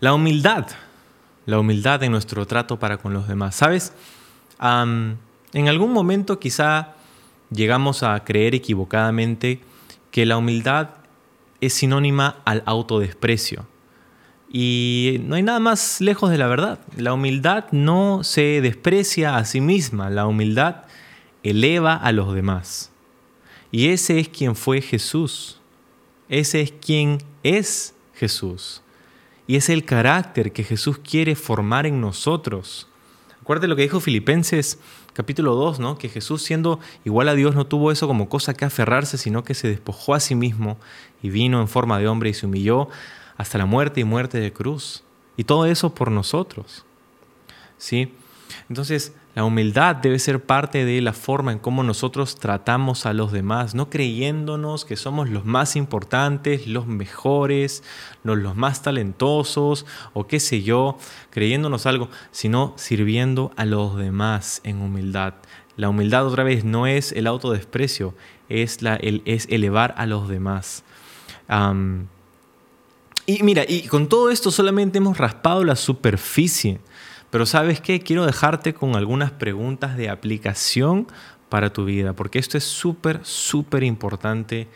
La 0.00 0.14
humildad, 0.14 0.66
la 1.46 1.58
humildad 1.58 2.02
en 2.02 2.12
nuestro 2.12 2.46
trato 2.46 2.78
para 2.78 2.98
con 2.98 3.12
los 3.12 3.28
demás. 3.28 3.54
¿Sabes? 3.54 3.92
en 4.62 5.68
algún 5.68 5.94
momento 5.94 6.38
quizá 6.38 6.94
llegamos 7.50 8.02
a 8.02 8.22
creer 8.24 8.54
equivocadamente 8.54 9.60
que 10.10 10.26
la 10.26 10.36
humildad 10.36 10.90
es 11.60 11.74
sinónima 11.74 12.36
al 12.44 12.62
autodesprecio. 12.66 13.66
Y 14.52 15.20
no 15.24 15.36
hay 15.36 15.42
nada 15.42 15.60
más 15.60 16.00
lejos 16.00 16.30
de 16.30 16.38
la 16.38 16.48
verdad. 16.48 16.80
La 16.96 17.12
humildad 17.12 17.66
no 17.70 18.24
se 18.24 18.60
desprecia 18.60 19.36
a 19.36 19.44
sí 19.44 19.60
misma, 19.60 20.10
la 20.10 20.26
humildad 20.26 20.84
eleva 21.42 21.94
a 21.94 22.12
los 22.12 22.34
demás. 22.34 22.89
Y 23.70 23.88
ese 23.88 24.18
es 24.18 24.28
quien 24.28 24.56
fue 24.56 24.80
Jesús. 24.80 25.60
Ese 26.28 26.60
es 26.60 26.72
quien 26.72 27.18
es 27.42 27.94
Jesús. 28.14 28.82
Y 29.46 29.56
es 29.56 29.68
el 29.68 29.84
carácter 29.84 30.52
que 30.52 30.64
Jesús 30.64 30.98
quiere 30.98 31.34
formar 31.34 31.86
en 31.86 32.00
nosotros. 32.00 32.88
Acuérdate 33.40 33.68
lo 33.68 33.76
que 33.76 33.82
dijo 33.82 34.00
Filipenses 34.00 34.78
capítulo 35.12 35.54
2, 35.54 35.80
¿no? 35.80 35.98
que 35.98 36.08
Jesús 36.08 36.42
siendo 36.42 36.78
igual 37.04 37.28
a 37.28 37.34
Dios 37.34 37.54
no 37.54 37.66
tuvo 37.66 37.90
eso 37.90 38.06
como 38.06 38.28
cosa 38.28 38.54
que 38.54 38.64
aferrarse, 38.64 39.18
sino 39.18 39.44
que 39.44 39.54
se 39.54 39.68
despojó 39.68 40.14
a 40.14 40.20
sí 40.20 40.34
mismo 40.34 40.78
y 41.22 41.30
vino 41.30 41.60
en 41.60 41.68
forma 41.68 41.98
de 41.98 42.08
hombre 42.08 42.30
y 42.30 42.34
se 42.34 42.46
humilló 42.46 42.88
hasta 43.36 43.58
la 43.58 43.66
muerte 43.66 44.00
y 44.00 44.04
muerte 44.04 44.38
de 44.38 44.52
cruz. 44.52 45.02
Y 45.36 45.44
todo 45.44 45.66
eso 45.66 45.94
por 45.94 46.10
nosotros. 46.10 46.84
¿Sí? 47.78 48.14
Entonces, 48.68 49.14
la 49.34 49.44
humildad 49.44 49.96
debe 49.96 50.18
ser 50.18 50.44
parte 50.44 50.84
de 50.84 51.00
la 51.00 51.12
forma 51.12 51.52
en 51.52 51.60
cómo 51.60 51.84
nosotros 51.84 52.34
tratamos 52.34 53.06
a 53.06 53.12
los 53.12 53.30
demás, 53.30 53.76
no 53.76 53.88
creyéndonos 53.88 54.84
que 54.84 54.96
somos 54.96 55.28
los 55.30 55.44
más 55.44 55.76
importantes, 55.76 56.66
los 56.66 56.88
mejores, 56.88 57.84
los, 58.24 58.56
más 58.56 58.82
talentosos 58.82 59.86
o 60.14 60.26
qué 60.26 60.40
sé 60.40 60.62
yo, 60.62 60.98
creyéndonos 61.30 61.86
algo, 61.86 62.08
sino 62.32 62.74
sirviendo 62.76 63.52
a 63.56 63.64
los 63.66 63.96
demás 63.96 64.60
en 64.64 64.82
humildad. 64.82 65.34
La 65.76 65.88
humildad 65.88 66.26
otra 66.26 66.42
vez 66.42 66.64
no 66.64 66.88
es 66.88 67.12
el 67.12 67.28
autodesprecio, 67.28 68.14
es, 68.48 68.82
la, 68.82 68.96
es 68.96 69.46
elevar 69.48 69.94
a 69.96 70.06
los 70.06 70.28
demás. 70.28 70.82
Y 73.26 73.42
mira, 73.44 73.64
y 73.66 73.86
con 73.86 74.08
todo 74.08 74.30
esto 74.30 74.50
solamente 74.50 74.98
hemos 74.98 75.18
raspado 75.18 75.62
la 75.62 75.76
superficie. 75.76 76.80
Pero 77.30 77.46
sabes 77.46 77.80
qué, 77.80 78.00
quiero 78.00 78.26
dejarte 78.26 78.74
con 78.74 78.96
algunas 78.96 79.30
preguntas 79.30 79.96
de 79.96 80.10
aplicación 80.10 81.06
para 81.48 81.72
tu 81.72 81.84
vida, 81.84 82.12
porque 82.12 82.38
esto 82.38 82.58
es 82.58 82.64
súper, 82.64 83.20
súper 83.22 83.82
importante 83.82 84.68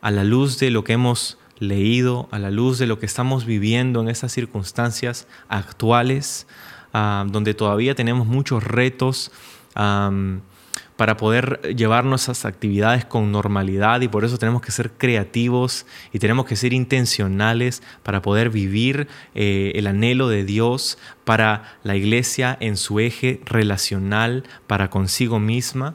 a 0.00 0.10
la 0.10 0.24
luz 0.24 0.58
de 0.58 0.70
lo 0.70 0.84
que 0.84 0.94
hemos 0.94 1.38
leído, 1.58 2.28
a 2.30 2.38
la 2.38 2.50
luz 2.50 2.78
de 2.78 2.86
lo 2.86 2.98
que 2.98 3.06
estamos 3.06 3.44
viviendo 3.44 4.00
en 4.00 4.08
estas 4.08 4.32
circunstancias 4.32 5.26
actuales, 5.48 6.46
ah, 6.92 7.24
donde 7.28 7.54
todavía 7.54 7.94
tenemos 7.94 8.26
muchos 8.26 8.62
retos 8.62 9.30
para 10.98 11.16
poder 11.16 11.60
llevar 11.76 12.04
nuestras 12.04 12.44
actividades 12.44 13.04
con 13.04 13.30
normalidad 13.30 14.00
y 14.00 14.08
por 14.08 14.24
eso 14.24 14.36
tenemos 14.36 14.62
que 14.62 14.72
ser 14.72 14.90
creativos 14.90 15.86
y 16.12 16.18
tenemos 16.18 16.44
que 16.44 16.56
ser 16.56 16.72
intencionales 16.72 17.84
para 18.02 18.20
poder 18.20 18.50
vivir 18.50 19.06
eh, 19.36 19.70
el 19.76 19.86
anhelo 19.86 20.28
de 20.28 20.42
Dios 20.42 20.98
para 21.24 21.78
la 21.84 21.94
iglesia 21.94 22.56
en 22.58 22.76
su 22.76 22.98
eje 22.98 23.40
relacional, 23.46 24.42
para 24.66 24.90
consigo 24.90 25.38
misma. 25.38 25.94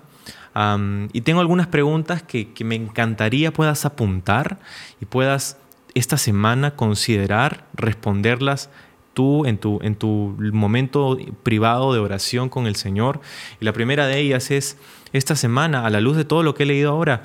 y 1.12 1.22
tengo 1.22 1.42
algunas 1.42 1.68
preguntas 1.68 2.24
que, 2.24 2.54
que 2.54 2.63
me 2.63 2.76
encantaría 2.76 3.52
puedas 3.52 3.84
apuntar 3.84 4.60
y 5.02 5.06
puedas 5.06 5.58
esta 5.96 6.18
semana 6.18 6.78
considerar 6.78 7.66
responderlas 7.74 8.70
tú 9.13 9.45
en 9.45 9.58
tu, 9.58 9.80
en 9.82 9.95
tu 9.95 10.36
momento 10.52 11.17
privado 11.43 11.93
de 11.93 11.99
oración 11.99 12.49
con 12.49 12.67
el 12.67 12.76
Señor. 12.76 13.21
Y 13.60 13.65
la 13.65 13.73
primera 13.73 14.08
de 14.08 14.19
ellas 14.19 14.52
es, 14.52 14.78
esta 15.13 15.36
semana, 15.36 15.86
a 15.86 15.89
la 15.89 16.02
luz 16.02 16.17
de 16.17 16.26
todo 16.26 16.43
lo 16.43 16.56
que 16.56 16.63
he 16.63 16.65
leído 16.65 16.91
ahora, 16.91 17.23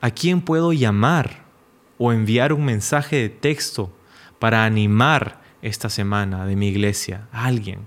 ¿a 0.00 0.10
quién 0.10 0.40
puedo 0.40 0.72
llamar 0.72 1.44
o 1.96 2.12
enviar 2.12 2.52
un 2.52 2.64
mensaje 2.64 3.16
de 3.16 3.28
texto 3.28 3.92
para 4.38 4.64
animar 4.64 5.40
esta 5.62 5.88
semana 5.88 6.46
de 6.46 6.56
mi 6.56 6.68
iglesia? 6.68 7.28
Alguien. 7.32 7.80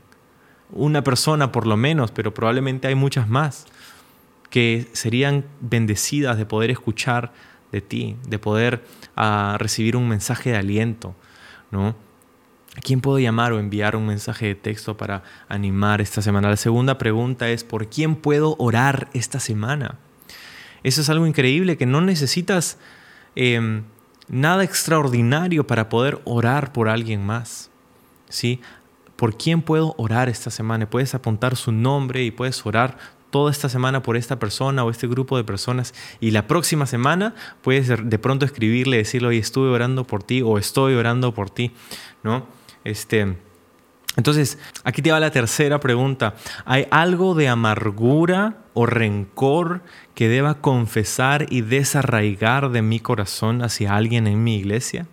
Una 0.72 1.04
persona 1.04 1.52
por 1.52 1.68
lo 1.68 1.78
menos, 1.78 2.12
pero 2.12 2.34
probablemente 2.34 2.88
hay 2.88 2.96
muchas 2.96 3.30
más 3.30 3.66
que 4.50 4.88
serían 4.94 5.46
bendecidas 5.62 6.38
de 6.38 6.46
poder 6.46 6.72
escuchar 6.72 7.32
de 7.72 7.82
ti, 7.82 8.18
de 8.28 8.38
poder 8.38 8.84
ah, 9.16 9.56
recibir 9.60 9.96
un 9.96 10.08
mensaje 10.08 10.52
de 10.52 10.58
aliento, 10.58 11.16
¿no? 11.72 11.96
¿A 12.76 12.82
quién 12.82 13.02
puedo 13.02 13.20
llamar 13.20 13.52
o 13.52 13.60
enviar 13.60 13.96
un 13.96 14.08
mensaje 14.08 14.48
de 14.48 14.56
texto 14.56 14.96
para 14.96 15.24
animar 15.50 16.00
esta 16.00 16.22
semana? 16.22 16.50
La 16.50 16.58
segunda 16.58 16.98
pregunta 16.98 17.50
es, 17.50 17.64
¿por 17.64 17.88
quién 17.88 18.16
puedo 18.16 18.56
orar 18.60 19.10
esta 19.14 19.40
semana? 19.40 19.98
Eso 20.84 21.02
es 21.02 21.10
algo 21.10 21.28
increíble, 21.28 21.78
que 21.78 21.86
no 21.86 22.00
necesitas 22.00 22.78
em, 23.36 23.84
nada 24.30 24.64
extraordinario 24.64 25.68
para 25.68 25.90
poder 25.90 26.22
orar 26.24 26.72
por 26.72 26.88
alguien 26.88 27.26
más. 27.26 27.72
¿sí? 28.30 28.62
¿Por 29.16 29.38
quién 29.38 29.62
puedo 29.62 29.94
orar 29.98 30.30
esta 30.30 30.50
semana? 30.50 30.90
Puedes 30.90 31.14
apuntar 31.14 31.56
su 31.56 31.72
nombre 31.72 32.24
y 32.24 32.32
puedes 32.32 32.66
orar 32.66 32.98
toda 33.30 33.52
esta 33.52 33.70
semana 33.70 34.02
por 34.02 34.18
esta 34.18 34.40
persona 34.40 34.84
o 34.84 34.90
este 34.90 35.08
grupo 35.08 35.38
de 35.38 35.44
personas 35.44 35.94
y 36.20 36.32
la 36.32 36.48
próxima 36.48 36.86
semana 36.86 37.34
puedes 37.62 37.88
de 37.88 38.20
pronto 38.20 38.46
escribirle, 38.46 38.98
decirle, 38.98 39.38
estuve 39.38 39.70
orando 39.70 40.06
por 40.06 40.24
ti 40.24 40.42
o 40.42 40.58
estoy 40.58 40.96
orando 40.96 41.34
por 41.34 41.50
ti, 41.50 41.72
¿no? 42.24 42.46
Este, 42.84 43.36
entonces, 44.18 44.58
aquí 44.84 45.02
te 45.02 45.12
va 45.12 45.20
la 45.20 45.32
tercera 45.32 45.80
pregunta. 45.80 46.36
¿Hay 46.66 46.88
algo 46.92 47.34
de 47.34 47.48
amargura 47.48 48.58
o 48.74 48.86
rencor 48.86 49.82
que 50.16 50.28
deba 50.28 50.56
confesar 50.56 51.46
y 51.50 51.62
desarraigar 51.62 52.72
de 52.72 52.82
mi 52.82 53.00
corazón 53.00 53.64
hacia 53.64 53.96
alguien 53.96 54.28
en 54.28 54.44
mi 54.44 54.58
iglesia? 54.58 55.08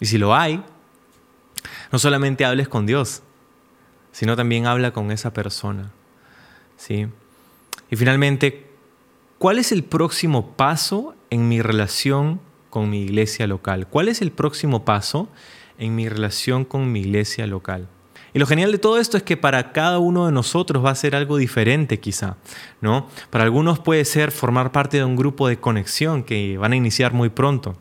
Y 0.00 0.06
si 0.06 0.18
lo 0.18 0.34
hay, 0.34 0.62
no 1.92 1.98
solamente 1.98 2.44
hables 2.44 2.68
con 2.68 2.86
Dios, 2.86 3.22
sino 4.10 4.34
también 4.34 4.66
habla 4.66 4.92
con 4.92 5.10
esa 5.12 5.32
persona. 5.32 5.90
¿sí? 6.76 7.06
Y 7.90 7.96
finalmente, 7.96 8.66
¿cuál 9.38 9.58
es 9.58 9.70
el 9.70 9.84
próximo 9.84 10.52
paso 10.52 11.14
en 11.28 11.48
mi 11.48 11.60
relación 11.60 12.40
con 12.70 12.88
mi 12.88 13.02
iglesia 13.02 13.46
local? 13.46 13.86
¿Cuál 13.86 14.08
es 14.08 14.22
el 14.22 14.32
próximo 14.32 14.84
paso 14.84 15.28
en 15.78 15.94
mi 15.94 16.08
relación 16.08 16.64
con 16.64 16.90
mi 16.92 17.00
iglesia 17.00 17.46
local. 17.46 17.88
Y 18.34 18.38
lo 18.38 18.46
genial 18.46 18.72
de 18.72 18.78
todo 18.78 18.98
esto 18.98 19.16
es 19.16 19.22
que 19.22 19.36
para 19.36 19.72
cada 19.72 19.98
uno 19.98 20.26
de 20.26 20.32
nosotros 20.32 20.84
va 20.84 20.90
a 20.90 20.94
ser 20.94 21.14
algo 21.14 21.36
diferente 21.36 22.00
quizá, 22.00 22.36
¿no? 22.80 23.08
Para 23.30 23.44
algunos 23.44 23.78
puede 23.78 24.04
ser 24.04 24.30
formar 24.30 24.72
parte 24.72 24.96
de 24.96 25.04
un 25.04 25.16
grupo 25.16 25.48
de 25.48 25.58
conexión 25.58 26.22
que 26.22 26.56
van 26.56 26.72
a 26.72 26.76
iniciar 26.76 27.12
muy 27.12 27.28
pronto. 27.28 27.76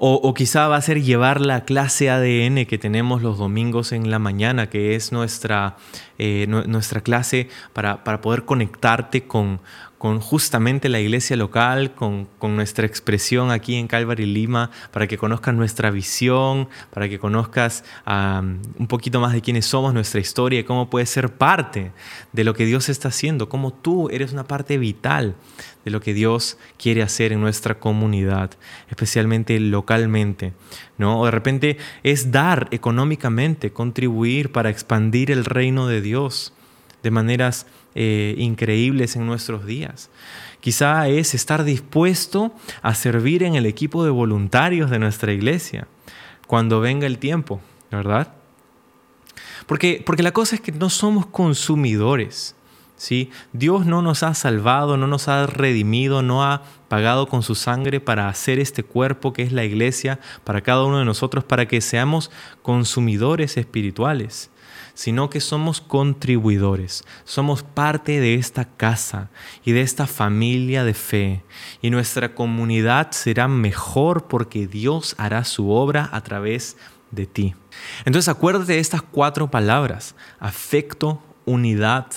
o, 0.00 0.34
quizá 0.34 0.66
va 0.68 0.76
a 0.76 0.82
ser 0.82 1.02
llevar 1.02 1.40
la 1.40 1.64
clase 1.64 2.10
ADN 2.10 2.66
que 2.66 2.78
tenemos 2.78 3.22
los 3.22 3.38
domingos 3.38 3.92
en 3.92 4.10
la 4.10 4.18
mañana, 4.18 4.68
que 4.68 4.96
es 4.96 5.12
nuestra, 5.12 5.76
eh, 6.18 6.46
nuestra 6.48 7.00
clase 7.00 7.48
para, 7.72 8.02
para 8.02 8.20
poder 8.20 8.44
conectarte 8.44 9.24
con, 9.26 9.60
con 9.98 10.20
justamente 10.20 10.88
la 10.88 11.00
iglesia 11.00 11.36
local, 11.36 11.94
con, 11.94 12.28
nuestra 12.40 12.86
expresión 12.86 13.50
aquí 13.50 13.74
en 13.74 13.88
Calvary 13.88 14.24
Lima, 14.24 14.70
para 14.92 15.06
que 15.06 15.18
conozcas 15.18 15.54
nuestra 15.54 15.90
visión, 15.90 16.68
para 16.90 17.08
que 17.08 17.18
conozcas 17.18 17.84
un 18.06 18.86
poquito 18.88 19.20
más 19.20 19.32
de 19.32 19.42
quiénes 19.42 19.66
somos, 19.66 19.92
nuestra 19.92 20.20
historia 20.20 20.64
cómo 20.64 20.88
puedes 20.90 21.10
ser 21.10 21.30
parte 21.30 21.92
de 22.32 22.44
lo 22.44 22.54
que 22.54 22.64
Dios 22.64 22.88
está 22.88 23.08
haciendo, 23.08 23.48
cómo 23.48 23.72
tú 23.72 24.08
eres 24.10 24.32
una 24.32 24.44
parte 24.44 24.78
vital 24.78 25.34
de 25.84 25.90
lo 25.90 26.00
que 26.00 26.14
Dios 26.14 26.58
quiere 26.76 27.02
hacer 27.02 27.32
en 27.32 27.40
nuestra 27.40 27.78
comunidad, 27.78 28.50
especialmente 28.88 29.58
localmente. 29.58 30.52
¿no? 30.96 31.20
O 31.20 31.24
de 31.24 31.30
repente 31.30 31.78
es 32.02 32.30
dar 32.30 32.68
económicamente, 32.70 33.72
contribuir 33.72 34.52
para 34.52 34.70
expandir 34.70 35.30
el 35.30 35.44
reino 35.44 35.86
de 35.86 36.00
Dios 36.00 36.52
de 37.02 37.10
maneras 37.10 37.66
eh, 37.94 38.34
increíbles 38.38 39.16
en 39.16 39.26
nuestros 39.26 39.66
días. 39.66 40.10
Quizá 40.60 41.08
es 41.08 41.34
estar 41.34 41.64
dispuesto 41.64 42.52
a 42.82 42.94
servir 42.94 43.42
en 43.42 43.54
el 43.54 43.66
equipo 43.66 44.04
de 44.04 44.10
voluntarios 44.10 44.90
de 44.90 44.98
nuestra 44.98 45.32
iglesia 45.32 45.86
cuando 46.46 46.80
venga 46.80 47.06
el 47.06 47.18
tiempo, 47.18 47.60
¿verdad? 47.90 48.32
Porque, 49.66 50.02
porque 50.04 50.22
la 50.22 50.32
cosa 50.32 50.56
es 50.56 50.60
que 50.60 50.72
no 50.72 50.90
somos 50.90 51.26
consumidores. 51.26 52.56
¿sí? 52.96 53.30
Dios 53.52 53.86
no 53.86 54.02
nos 54.02 54.22
ha 54.22 54.34
salvado, 54.34 54.96
no 54.96 55.06
nos 55.06 55.28
ha 55.28 55.46
redimido, 55.46 56.22
no 56.22 56.44
ha 56.44 56.62
pagado 56.88 57.28
con 57.28 57.42
su 57.42 57.54
sangre 57.54 58.00
para 58.00 58.28
hacer 58.28 58.58
este 58.58 58.82
cuerpo 58.82 59.32
que 59.32 59.42
es 59.42 59.52
la 59.52 59.64
iglesia 59.64 60.18
para 60.44 60.62
cada 60.62 60.84
uno 60.84 60.98
de 60.98 61.04
nosotros, 61.04 61.44
para 61.44 61.66
que 61.68 61.80
seamos 61.80 62.30
consumidores 62.62 63.56
espirituales 63.56 64.50
sino 64.98 65.30
que 65.30 65.40
somos 65.40 65.80
contribuidores, 65.80 67.04
somos 67.22 67.62
parte 67.62 68.18
de 68.18 68.34
esta 68.34 68.64
casa 68.64 69.30
y 69.64 69.70
de 69.70 69.82
esta 69.82 70.08
familia 70.08 70.82
de 70.82 70.92
fe, 70.92 71.44
y 71.80 71.90
nuestra 71.90 72.34
comunidad 72.34 73.12
será 73.12 73.46
mejor 73.46 74.26
porque 74.26 74.66
Dios 74.66 75.14
hará 75.16 75.44
su 75.44 75.70
obra 75.70 76.08
a 76.10 76.20
través 76.22 76.76
de 77.12 77.26
ti. 77.26 77.54
Entonces 78.06 78.28
acuérdate 78.28 78.72
de 78.72 78.80
estas 78.80 79.02
cuatro 79.02 79.48
palabras, 79.48 80.16
afecto, 80.40 81.22
unidad, 81.44 82.08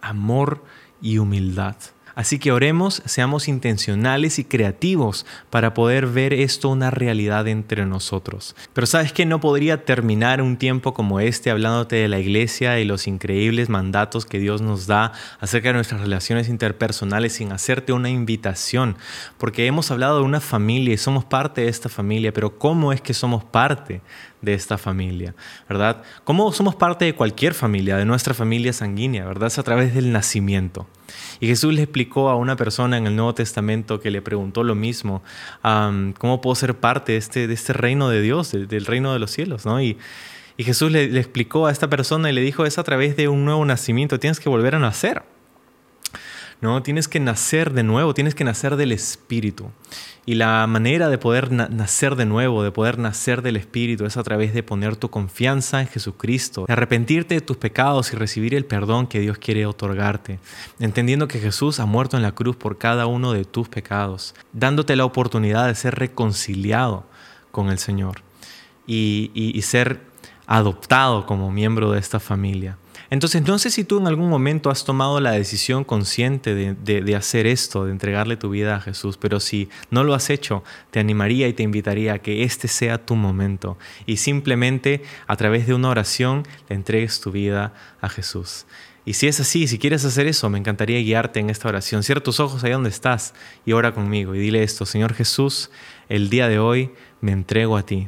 amor 0.00 0.64
y 1.02 1.18
humildad. 1.18 1.76
Así 2.14 2.38
que 2.38 2.52
oremos, 2.52 3.02
seamos 3.04 3.48
intencionales 3.48 4.38
y 4.38 4.44
creativos 4.44 5.26
para 5.50 5.74
poder 5.74 6.06
ver 6.06 6.32
esto 6.32 6.68
una 6.68 6.90
realidad 6.90 7.48
entre 7.48 7.86
nosotros. 7.86 8.56
Pero 8.72 8.86
sabes 8.86 9.12
que 9.12 9.26
no 9.26 9.40
podría 9.40 9.84
terminar 9.84 10.42
un 10.42 10.56
tiempo 10.56 10.94
como 10.94 11.20
este 11.20 11.50
hablándote 11.50 11.96
de 11.96 12.08
la 12.08 12.18
iglesia 12.18 12.78
y 12.78 12.84
los 12.84 13.06
increíbles 13.06 13.68
mandatos 13.68 14.26
que 14.26 14.38
Dios 14.38 14.60
nos 14.60 14.86
da 14.86 15.12
acerca 15.40 15.68
de 15.68 15.74
nuestras 15.74 16.00
relaciones 16.00 16.48
interpersonales 16.48 17.34
sin 17.34 17.52
hacerte 17.52 17.92
una 17.92 18.10
invitación, 18.10 18.96
porque 19.38 19.66
hemos 19.66 19.90
hablado 19.90 20.18
de 20.18 20.24
una 20.24 20.40
familia 20.40 20.94
y 20.94 20.98
somos 20.98 21.24
parte 21.24 21.62
de 21.62 21.68
esta 21.68 21.88
familia, 21.88 22.32
pero 22.32 22.58
¿cómo 22.58 22.92
es 22.92 23.00
que 23.00 23.14
somos 23.14 23.44
parte 23.44 24.00
de 24.42 24.54
esta 24.54 24.78
familia, 24.78 25.34
¿verdad? 25.68 26.02
¿Cómo 26.24 26.50
somos 26.52 26.74
parte 26.74 27.04
de 27.04 27.14
cualquier 27.14 27.54
familia, 27.54 27.96
de 27.96 28.04
nuestra 28.04 28.34
familia 28.34 28.72
sanguínea, 28.72 29.24
¿verdad? 29.26 29.48
Es 29.48 29.58
a 29.58 29.62
través 29.62 29.94
del 29.94 30.12
nacimiento. 30.12 30.86
Y 31.40 31.46
Jesús 31.46 31.72
le 31.72 31.82
explicó 31.82 32.28
a 32.28 32.36
una 32.36 32.56
persona 32.56 32.98
en 32.98 33.06
el 33.06 33.16
Nuevo 33.16 33.34
Testamento 33.34 33.98
que 33.98 34.10
le 34.10 34.22
preguntó 34.22 34.62
lo 34.62 34.74
mismo, 34.74 35.22
¿cómo 35.62 36.40
puedo 36.40 36.54
ser 36.54 36.74
parte 36.74 37.12
de 37.12 37.18
este, 37.18 37.50
este 37.50 37.72
reino 37.72 38.10
de 38.10 38.20
Dios, 38.20 38.52
del, 38.52 38.86
reino 38.86 39.12
de 39.12 39.18
los 39.18 39.30
cielos? 39.30 39.66
¿no? 39.66 39.80
Y, 39.82 39.96
Jesús 40.58 40.92
le 40.92 41.18
explicó 41.18 41.66
a 41.66 41.72
esta 41.72 41.88
persona 41.88 42.28
y 42.28 42.34
le 42.34 42.42
dijo, 42.42 42.66
es 42.66 42.76
a 42.76 42.84
través 42.84 43.16
de 43.16 43.28
un 43.28 43.46
nuevo 43.46 43.64
nacimiento, 43.64 44.20
tienes 44.20 44.40
que 44.40 44.50
volver 44.50 44.74
a 44.74 44.78
nacer. 44.78 45.22
¿No? 46.60 46.82
Tienes 46.82 47.08
que 47.08 47.20
nacer 47.20 47.72
de 47.72 47.82
nuevo, 47.82 48.14
tienes 48.14 48.34
que 48.34 48.44
nacer 48.44 48.76
del 48.76 48.92
Espíritu. 48.92 49.70
Y 50.26 50.34
la 50.34 50.66
manera 50.66 51.08
de 51.08 51.18
poder 51.18 51.50
nacer 51.50 52.14
de 52.14 52.26
nuevo, 52.26 52.62
de 52.62 52.70
poder 52.70 52.98
nacer 52.98 53.42
del 53.42 53.56
Espíritu, 53.56 54.04
es 54.04 54.16
a 54.16 54.22
través 54.22 54.52
de 54.52 54.62
poner 54.62 54.96
tu 54.96 55.10
confianza 55.10 55.80
en 55.80 55.88
Jesucristo, 55.88 56.66
arrepentirte 56.68 57.34
de 57.34 57.40
tus 57.40 57.56
pecados 57.56 58.12
y 58.12 58.16
recibir 58.16 58.54
el 58.54 58.66
perdón 58.66 59.06
que 59.06 59.20
Dios 59.20 59.38
quiere 59.38 59.66
otorgarte, 59.66 60.38
entendiendo 60.78 61.26
que 61.26 61.40
Jesús 61.40 61.80
ha 61.80 61.86
muerto 61.86 62.16
en 62.16 62.22
la 62.22 62.32
cruz 62.32 62.56
por 62.56 62.78
cada 62.78 63.06
uno 63.06 63.32
de 63.32 63.44
tus 63.44 63.68
pecados, 63.68 64.34
dándote 64.52 64.94
la 64.94 65.06
oportunidad 65.06 65.66
de 65.66 65.74
ser 65.74 65.94
reconciliado 65.94 67.06
con 67.50 67.70
el 67.70 67.78
Señor 67.78 68.22
y 68.86 69.60
ser 69.62 70.00
adoptado 70.46 71.26
como 71.26 71.52
miembro 71.52 71.92
de 71.92 72.00
esta 72.00 72.18
familia. 72.18 72.76
Entonces, 73.10 73.42
no 73.42 73.58
sé 73.58 73.70
si 73.70 73.82
tú 73.82 73.98
en 73.98 74.06
algún 74.06 74.30
momento 74.30 74.70
has 74.70 74.84
tomado 74.84 75.20
la 75.20 75.32
decisión 75.32 75.82
consciente 75.82 76.54
de, 76.54 77.16
hacer 77.16 77.48
esto, 77.48 77.84
de 77.84 77.90
entregarle 77.90 78.36
tu 78.36 78.50
vida 78.50 78.76
a 78.76 78.80
Jesús, 78.80 79.16
pero 79.16 79.40
si 79.40 79.68
no 79.90 80.04
lo 80.04 80.14
has 80.14 80.30
hecho, 80.30 80.62
te 80.92 81.00
animaría 81.00 81.48
y 81.48 81.52
te 81.52 81.64
invitaría 81.64 82.14
a 82.14 82.18
que 82.20 82.44
este 82.44 82.68
sea 82.68 83.04
tu 83.04 83.16
momento 83.16 83.76
y 84.06 84.18
simplemente 84.18 85.02
a 85.26 85.34
través 85.34 85.66
de 85.66 85.74
una 85.74 85.88
oración 85.88 86.44
le 86.68 86.76
entregues 86.76 87.20
tu 87.20 87.32
vida 87.32 87.74
a 88.00 88.08
Jesús. 88.08 88.64
Y 89.04 89.14
si 89.14 89.26
es 89.26 89.40
así, 89.40 89.66
si 89.66 89.80
quieres 89.80 90.04
hacer 90.04 90.28
eso, 90.28 90.48
me 90.48 90.58
encantaría 90.58 91.00
guiarte 91.00 91.40
en 91.40 91.50
esta 91.50 91.68
oración. 91.68 92.04
Cierra 92.04 92.22
tus 92.22 92.38
ojos 92.38 92.62
ahí 92.62 92.70
donde 92.70 92.90
estás 92.90 93.34
y 93.66 93.72
ora 93.72 93.92
conmigo 93.92 94.36
y 94.36 94.38
dile 94.38 94.62
esto, 94.62 94.86
Señor 94.86 95.14
Jesús, 95.14 95.72
el 96.08 96.30
día 96.30 96.46
de 96.46 96.60
hoy 96.60 96.92
me 97.20 97.32
entrego 97.32 97.76
a 97.76 97.82
ti. 97.82 98.06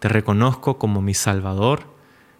Te 0.00 0.08
reconozco 0.10 0.76
como 0.76 1.00
mi 1.00 1.14
Salvador 1.14 1.93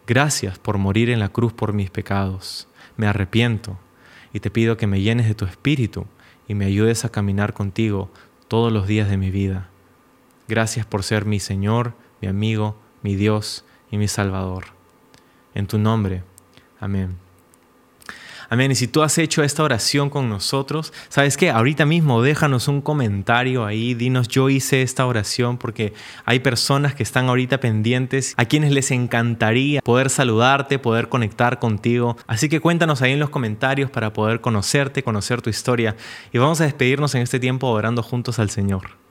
Gracias 0.06 0.58
por 0.58 0.76
morir 0.76 1.08
en 1.08 1.18
la 1.18 1.30
cruz 1.30 1.52
por 1.52 1.72
mis 1.72 1.90
pecados. 1.90 2.68
Me 2.96 3.06
arrepiento 3.06 3.78
y 4.32 4.40
te 4.40 4.50
pido 4.50 4.76
que 4.76 4.86
me 4.86 5.00
llenes 5.00 5.26
de 5.26 5.34
tu 5.34 5.46
espíritu 5.46 6.06
y 6.46 6.54
me 6.54 6.66
ayudes 6.66 7.04
a 7.04 7.08
caminar 7.10 7.54
contigo 7.54 8.10
todos 8.48 8.72
los 8.72 8.86
días 8.86 9.08
de 9.08 9.16
mi 9.16 9.30
vida. 9.30 9.70
Gracias 10.46 10.84
por 10.84 11.02
ser 11.02 11.24
mi 11.24 11.40
Señor, 11.40 11.94
mi 12.20 12.28
amigo, 12.28 12.76
mi 13.02 13.16
Dios 13.16 13.64
y 13.90 13.96
mi 13.96 14.08
Salvador. 14.08 14.66
En 15.54 15.66
tu 15.66 15.78
nombre. 15.78 16.22
Amén. 16.78 17.23
Amén. 18.48 18.70
Y 18.72 18.74
si 18.74 18.88
tú 18.88 19.02
has 19.02 19.18
hecho 19.18 19.42
esta 19.42 19.62
oración 19.62 20.10
con 20.10 20.28
nosotros, 20.28 20.92
¿sabes 21.08 21.36
qué? 21.36 21.50
Ahorita 21.50 21.86
mismo 21.86 22.22
déjanos 22.22 22.68
un 22.68 22.80
comentario 22.80 23.64
ahí, 23.64 23.94
dinos 23.94 24.28
yo 24.28 24.48
hice 24.48 24.82
esta 24.82 25.06
oración 25.06 25.58
porque 25.58 25.92
hay 26.24 26.40
personas 26.40 26.94
que 26.94 27.02
están 27.02 27.28
ahorita 27.28 27.60
pendientes 27.60 28.34
a 28.36 28.44
quienes 28.44 28.72
les 28.72 28.90
encantaría 28.90 29.80
poder 29.80 30.10
saludarte, 30.10 30.78
poder 30.78 31.08
conectar 31.08 31.58
contigo. 31.58 32.16
Así 32.26 32.48
que 32.48 32.60
cuéntanos 32.60 33.02
ahí 33.02 33.12
en 33.12 33.20
los 33.20 33.30
comentarios 33.30 33.90
para 33.90 34.12
poder 34.12 34.40
conocerte, 34.40 35.02
conocer 35.02 35.42
tu 35.42 35.50
historia 35.50 35.96
y 36.32 36.38
vamos 36.38 36.60
a 36.60 36.64
despedirnos 36.64 37.14
en 37.14 37.22
este 37.22 37.40
tiempo 37.40 37.68
orando 37.68 38.02
juntos 38.02 38.38
al 38.38 38.50
Señor. 38.50 39.03